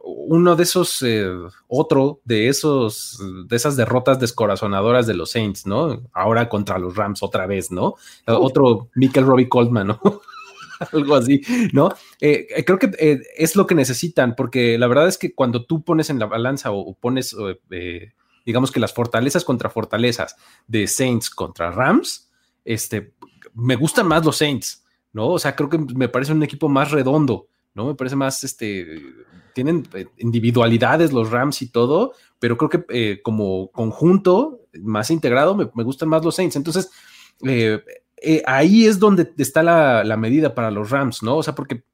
uno 0.05 0.55
de 0.55 0.63
esos, 0.63 1.03
eh, 1.03 1.27
otro 1.67 2.21
de 2.25 2.49
esos, 2.49 3.21
de 3.49 3.57
esas 3.57 3.77
derrotas 3.77 4.21
descorazonadoras 4.21 5.09
de 5.09 5.15
los 5.15 5.33
Saints, 5.33 5.67
¿no? 5.67 6.03
Ahora 6.13 6.49
contra 6.49 6.79
los 6.79 6.95
Rams 6.95 7.23
otra 7.23 7.47
vez, 7.47 7.73
¿no? 7.73 7.97
Otro 8.27 8.91
Michael 8.95 9.27
Robbie 9.27 9.49
Coltman, 9.49 9.89
¿no? 9.89 10.01
Algo 10.93 11.17
así, 11.17 11.41
¿no? 11.73 11.89
Eh, 12.21 12.47
eh, 12.55 12.65
creo 12.65 12.79
que 12.79 13.23
es 13.37 13.57
lo 13.57 13.67
que 13.67 13.75
necesitan, 13.75 14.37
porque 14.37 14.79
la 14.79 14.87
verdad 14.87 15.09
es 15.09 15.19
que 15.19 15.35
cuando 15.35 15.65
tú 15.65 15.83
pones 15.83 16.11
en 16.11 16.19
la 16.19 16.27
balanza 16.27 16.71
o, 16.71 16.95
pones, 16.95 17.35
digamos 18.45 18.71
que 18.71 18.81
las 18.81 18.93
fortalezas 18.93 19.45
contra 19.45 19.71
fortalezas 19.71 20.37
de 20.67 20.87
Saints 20.87 21.31
contra 21.31 21.71
Rams, 21.71 22.31
este, 22.65 23.15
me 23.55 23.77
gustan 23.77 24.07
más 24.07 24.25
los 24.25 24.37
Saints, 24.37 24.85
¿no? 25.13 25.29
O 25.29 25.39
sea, 25.39 25.55
creo 25.55 25.69
que 25.69 25.79
me 25.79 26.09
parece 26.09 26.33
un 26.33 26.43
equipo 26.43 26.69
más 26.69 26.91
redondo, 26.91 27.49
¿no? 27.75 27.87
Me 27.87 27.95
parece 27.95 28.17
más, 28.17 28.43
este, 28.45 29.01
tienen 29.55 29.87
eh, 29.95 30.07
individualidades 30.19 31.13
los 31.13 31.31
Rams 31.31 31.63
y 31.63 31.71
todo, 31.71 32.13
pero 32.39 32.59
creo 32.59 32.69
que 32.69 32.85
eh, 32.91 33.21
como 33.23 33.71
conjunto 33.71 34.67
más 34.83 35.11
integrado 35.11 35.55
me, 35.55 35.65
gustan 35.85 36.11
más 36.11 36.25
los 36.25 36.37
Saints. 36.37 36.57
Entonces, 36.57 36.91
eh, 37.47 37.83
ahí 38.47 38.87
es 38.87 38.99
donde 38.99 39.33
está 39.39 39.63
la, 39.63 40.17
medida 40.17 40.55
para 40.55 40.71
los 40.71 40.91
Rams, 40.91 41.23
¿no? 41.23 41.37
O 41.37 41.43
sea, 41.43 41.55
porque 41.55 41.85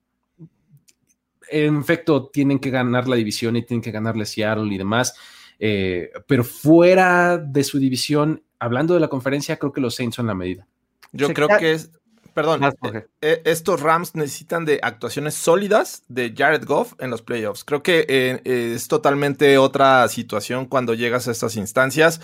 en 1.51 1.79
efecto 1.79 2.29
tienen 2.29 2.59
que 2.59 2.71
ganar 2.71 3.07
la 3.09 3.17
división 3.17 3.57
y 3.57 3.63
tienen 3.65 3.83
que 3.83 3.91
ganarle 3.91 4.25
Seattle 4.25 4.73
y 4.73 4.79
demás, 4.79 5.15
pero 5.59 6.45
fuera 6.45 7.37
de 7.39 7.65
su 7.65 7.79
división, 7.79 8.43
hablando 8.61 8.95
de 8.95 9.01
la 9.01 9.09
conferencia, 9.09 9.57
creo 9.59 9.73
que 9.73 9.81
los 9.81 9.97
Saints 9.97 10.17
son 10.17 10.29
la 10.29 10.35
medida. 10.35 10.67
Yo 11.13 11.35
creo 11.35 11.49
que 11.59 11.73
es, 11.73 11.91
Perdón, 12.35 12.63
eh, 12.65 13.07
eh, 13.21 13.43
estos 13.45 13.81
Rams 13.81 14.15
necesitan 14.15 14.65
de 14.65 14.79
actuaciones 14.83 15.35
sólidas 15.35 16.05
de 16.09 16.33
Jared 16.37 16.65
Goff 16.65 16.93
en 16.99 17.11
los 17.11 17.23
playoffs. 17.23 17.65
Creo 17.65 17.83
que 17.83 18.07
eh, 18.09 18.41
es 18.75 18.89
totalmente 18.89 19.59
otra 19.59 20.07
situación 20.09 20.67
cuando 20.67 20.95
llegas 20.95 21.27
a 21.29 21.33
estas 21.33 21.57
instancias. 21.57 22.21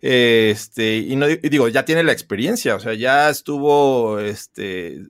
este, 0.00 0.96
y, 0.98 1.14
no, 1.16 1.28
y 1.28 1.36
digo, 1.36 1.68
ya 1.68 1.84
tiene 1.84 2.02
la 2.02 2.12
experiencia, 2.12 2.74
o 2.74 2.80
sea, 2.80 2.94
ya 2.94 3.28
estuvo 3.28 4.18
este, 4.18 5.02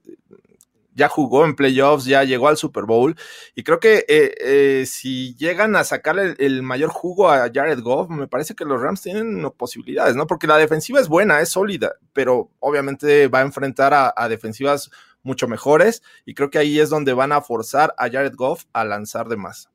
ya 0.95 1.09
jugó 1.09 1.45
en 1.45 1.55
playoffs, 1.55 2.05
ya 2.05 2.25
llegó 2.25 2.49
al 2.49 2.57
Super 2.57 2.85
Bowl. 2.85 3.17
Y 3.55 3.63
creo 3.63 3.81
que 3.81 4.05
eh, 4.09 4.35
eh, 4.41 4.85
si 4.87 5.35
llegan 5.37 5.77
a 5.77 5.85
sacarle 5.85 6.35
el, 6.39 6.63
mayor 6.63 6.91
jugo 6.91 7.31
a 7.31 7.51
Jared 7.53 7.81
Goff, 7.81 8.09
me 8.11 8.29
parece 8.29 8.55
que 8.55 8.65
los 8.65 8.81
Rams 8.81 9.03
tienen 9.03 9.49
posibilidades, 9.57 10.17
¿no? 10.17 10.27
Porque 10.27 10.47
la 10.47 10.57
defensiva 10.57 11.01
es 11.01 11.09
buena, 11.09 11.41
es 11.41 11.51
sólida, 11.51 11.95
pero 12.13 12.51
obviamente 12.59 13.29
va 13.29 13.41
a 13.41 13.43
enfrentar 13.43 13.93
a, 13.95 14.29
defensivas 14.29 14.91
mucho 15.23 15.49
mejores. 15.49 16.03
Y 16.25 16.35
creo 16.35 16.51
que 16.51 16.59
ahí 16.59 16.79
es 16.79 16.91
donde 16.91 17.13
van 17.13 17.33
a 17.33 17.41
forzar 17.41 17.95
a 17.97 18.11
Jared 18.11 18.35
Goff 18.35 18.65
a 18.73 18.85
lanzar 18.85 19.29
de 19.29 19.37
más. 19.37 19.71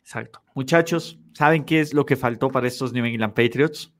Exacto. 0.00 0.42
Muchachos, 0.54 1.18
¿saben 1.34 1.64
qué 1.64 1.80
es 1.80 1.94
lo 1.94 2.06
que 2.06 2.16
faltó 2.16 2.48
para 2.48 2.68
estos 2.68 2.92
New 2.92 3.04
England 3.04 3.34
Patriots? 3.34 3.92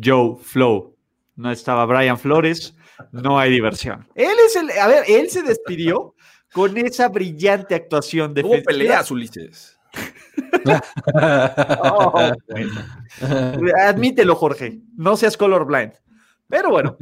Joe 0.00 0.36
Flow. 0.40 0.96
No 1.40 1.50
estaba 1.50 1.86
Brian 1.86 2.18
Flores 2.18 2.76
no 3.12 3.38
hay 3.38 3.50
diversión. 3.50 4.06
Él 4.14 4.34
es 4.46 4.56
el, 4.56 4.70
a 4.78 4.86
ver, 4.86 5.04
él 5.08 5.30
se 5.30 5.42
despidió 5.42 6.14
con 6.52 6.76
esa 6.76 7.08
brillante 7.08 7.74
actuación 7.74 8.34
de 8.34 8.42
¿Cómo 8.42 8.62
peleas, 8.62 9.10
Ulises? 9.10 9.78
oh, 11.14 12.32
Admítelo, 13.80 14.34
Jorge, 14.34 14.80
no 14.96 15.16
seas 15.16 15.36
colorblind. 15.36 15.92
Pero 16.48 16.70
bueno, 16.70 16.98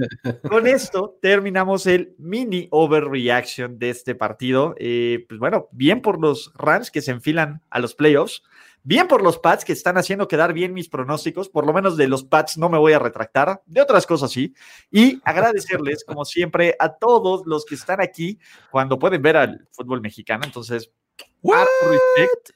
con 0.49 0.67
esto 0.67 1.19
terminamos 1.23 1.87
el 1.87 2.15
mini 2.19 2.69
overreaction 2.71 3.79
de 3.79 3.91
este 3.91 4.15
partido. 4.15 4.75
Eh, 4.79 5.25
pues 5.27 5.41
bueno, 5.41 5.69
bien 5.73 6.03
por 6.03 6.21
los 6.21 6.53
Rams 6.55 6.91
que 6.91 7.01
se 7.01 7.13
enfilan 7.13 7.63
a 7.71 7.79
los 7.79 7.95
playoffs. 7.95 8.43
Bien 8.89 9.07
por 9.07 9.23
los 9.23 9.39
Pats 9.39 9.67
que 9.67 9.75
están 9.75 9.99
haciendo 9.99 10.27
quedar 10.27 10.55
bien 10.55 10.73
mis 10.73 10.89
pronósticos, 10.89 11.51
por 11.51 11.67
lo 11.67 11.75
menos 11.75 11.99
de 11.99 12.09
los 12.09 12.25
Pats 12.25 12.57
no 12.57 12.71
me 12.71 12.79
voy 12.79 12.95
a 12.95 12.99
retractar, 12.99 13.61
de 13.67 13.83
otras 13.83 14.07
cosas 14.07 14.31
sí. 14.31 14.55
Y 14.91 15.21
agradecerles, 15.25 16.05
como 16.05 16.25
siempre, 16.25 16.75
a 16.79 16.95
todos 16.95 17.43
los 17.45 17.67
que 17.67 17.75
están 17.75 18.01
aquí 18.01 18.39
cuando 18.71 18.99
pueden 18.99 19.21
ver 19.21 19.37
al 19.37 19.69
fútbol 19.73 20.01
mexicano. 20.01 20.45
Entonces, 20.47 20.91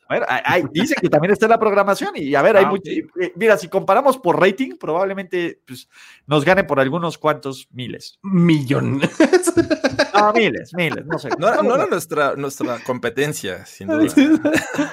a 0.09 0.14
ver, 0.14 0.71
dice 0.71 0.95
que 0.99 1.11
también 1.11 1.33
está 1.33 1.45
en 1.45 1.51
la 1.51 1.61
programación 1.61 2.12
y 2.14 2.35
a 2.35 2.40
ver, 2.40 2.57
hay 2.57 2.64
ah, 2.64 2.71
mucho. 2.71 2.90
Eh, 2.90 3.35
mira, 3.37 3.59
si 3.59 3.68
comparamos 3.68 4.16
por 4.16 4.40
rating, 4.40 4.79
probablemente 4.79 5.61
pues, 5.66 5.87
nos 6.27 6.47
gane 6.47 6.64
por 6.64 6.81
algunos 6.81 7.18
cuantos 7.18 7.68
miles. 7.73 8.18
Millones. 8.23 9.11
No, 10.14 10.33
miles, 10.33 10.75
miles, 10.75 11.07
no 11.07 11.18
sé. 11.18 11.31
No, 11.38 11.48
era 11.48 11.87
nuestra, 11.87 12.35
nuestra 12.37 12.79
competencia, 12.85 13.64
sin 13.66 13.88
duda. 13.88 14.12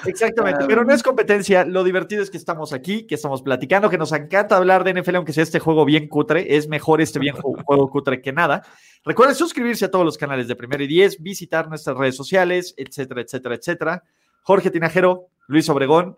Exactamente, 0.05 0.65
pero 0.67 0.83
no 0.83 0.93
es 0.93 1.03
competencia. 1.03 1.65
Lo 1.65 1.83
divertido 1.83 2.23
es 2.23 2.29
que 2.29 2.37
estamos 2.37 2.73
aquí, 2.73 3.05
que 3.05 3.15
estamos 3.15 3.41
platicando, 3.41 3.89
que 3.89 3.97
nos 3.97 4.11
encanta 4.11 4.57
hablar 4.57 4.83
de 4.83 4.93
NFL, 4.93 5.17
aunque 5.17 5.33
sea 5.33 5.43
este 5.43 5.59
juego 5.59 5.85
bien 5.85 6.07
cutre. 6.07 6.55
Es 6.55 6.67
mejor 6.67 7.01
este 7.01 7.19
bien 7.19 7.35
juego 7.35 7.89
cutre 7.89 8.21
que 8.21 8.31
nada. 8.31 8.63
Recuerden 9.03 9.35
suscribirse 9.35 9.85
a 9.85 9.91
todos 9.91 10.05
los 10.05 10.17
canales 10.17 10.47
de 10.47 10.55
Primero 10.55 10.83
y 10.83 10.87
Diez, 10.87 11.21
visitar 11.21 11.69
nuestras 11.69 11.97
redes 11.97 12.15
sociales, 12.15 12.73
etcétera, 12.77 13.21
etcétera, 13.21 13.55
etcétera. 13.55 14.03
Jorge 14.41 14.71
Tinajero, 14.71 15.27
Luis 15.47 15.69
Obregón, 15.69 16.15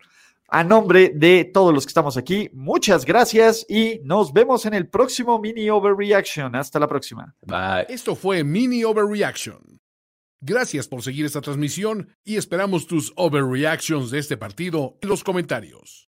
a 0.52 0.66
nombre 0.66 1.14
de 1.16 1.46
todos 1.46 1.74
los 1.74 1.86
que 1.86 1.92
estamos 1.92 2.18
aquí, 2.18 2.50
muchas 2.54 3.06
gracias 3.06 3.66
y 3.70 4.02
nos 4.04 4.34
vemos 4.34 4.66
en 4.66 4.74
el 4.74 4.90
próximo 4.90 5.40
Mini 5.40 5.70
Overreaction. 5.70 6.56
Hasta 6.56 6.78
la 6.78 6.88
próxima. 6.88 7.34
Bye. 7.42 7.86
Esto 7.88 8.16
fue 8.16 8.44
Mini 8.44 8.84
Overreaction. 8.84 9.80
Gracias 10.42 10.88
por 10.88 11.04
seguir 11.04 11.26
esta 11.26 11.40
transmisión 11.40 12.10
y 12.26 12.36
esperamos 12.36 12.86
tus 12.86 13.14
overreactions 13.16 14.12
de 14.12 14.20
este 14.20 14.38
partido 14.38 14.98
en 15.02 15.08
los 15.10 15.24
comentarios. 15.24 16.00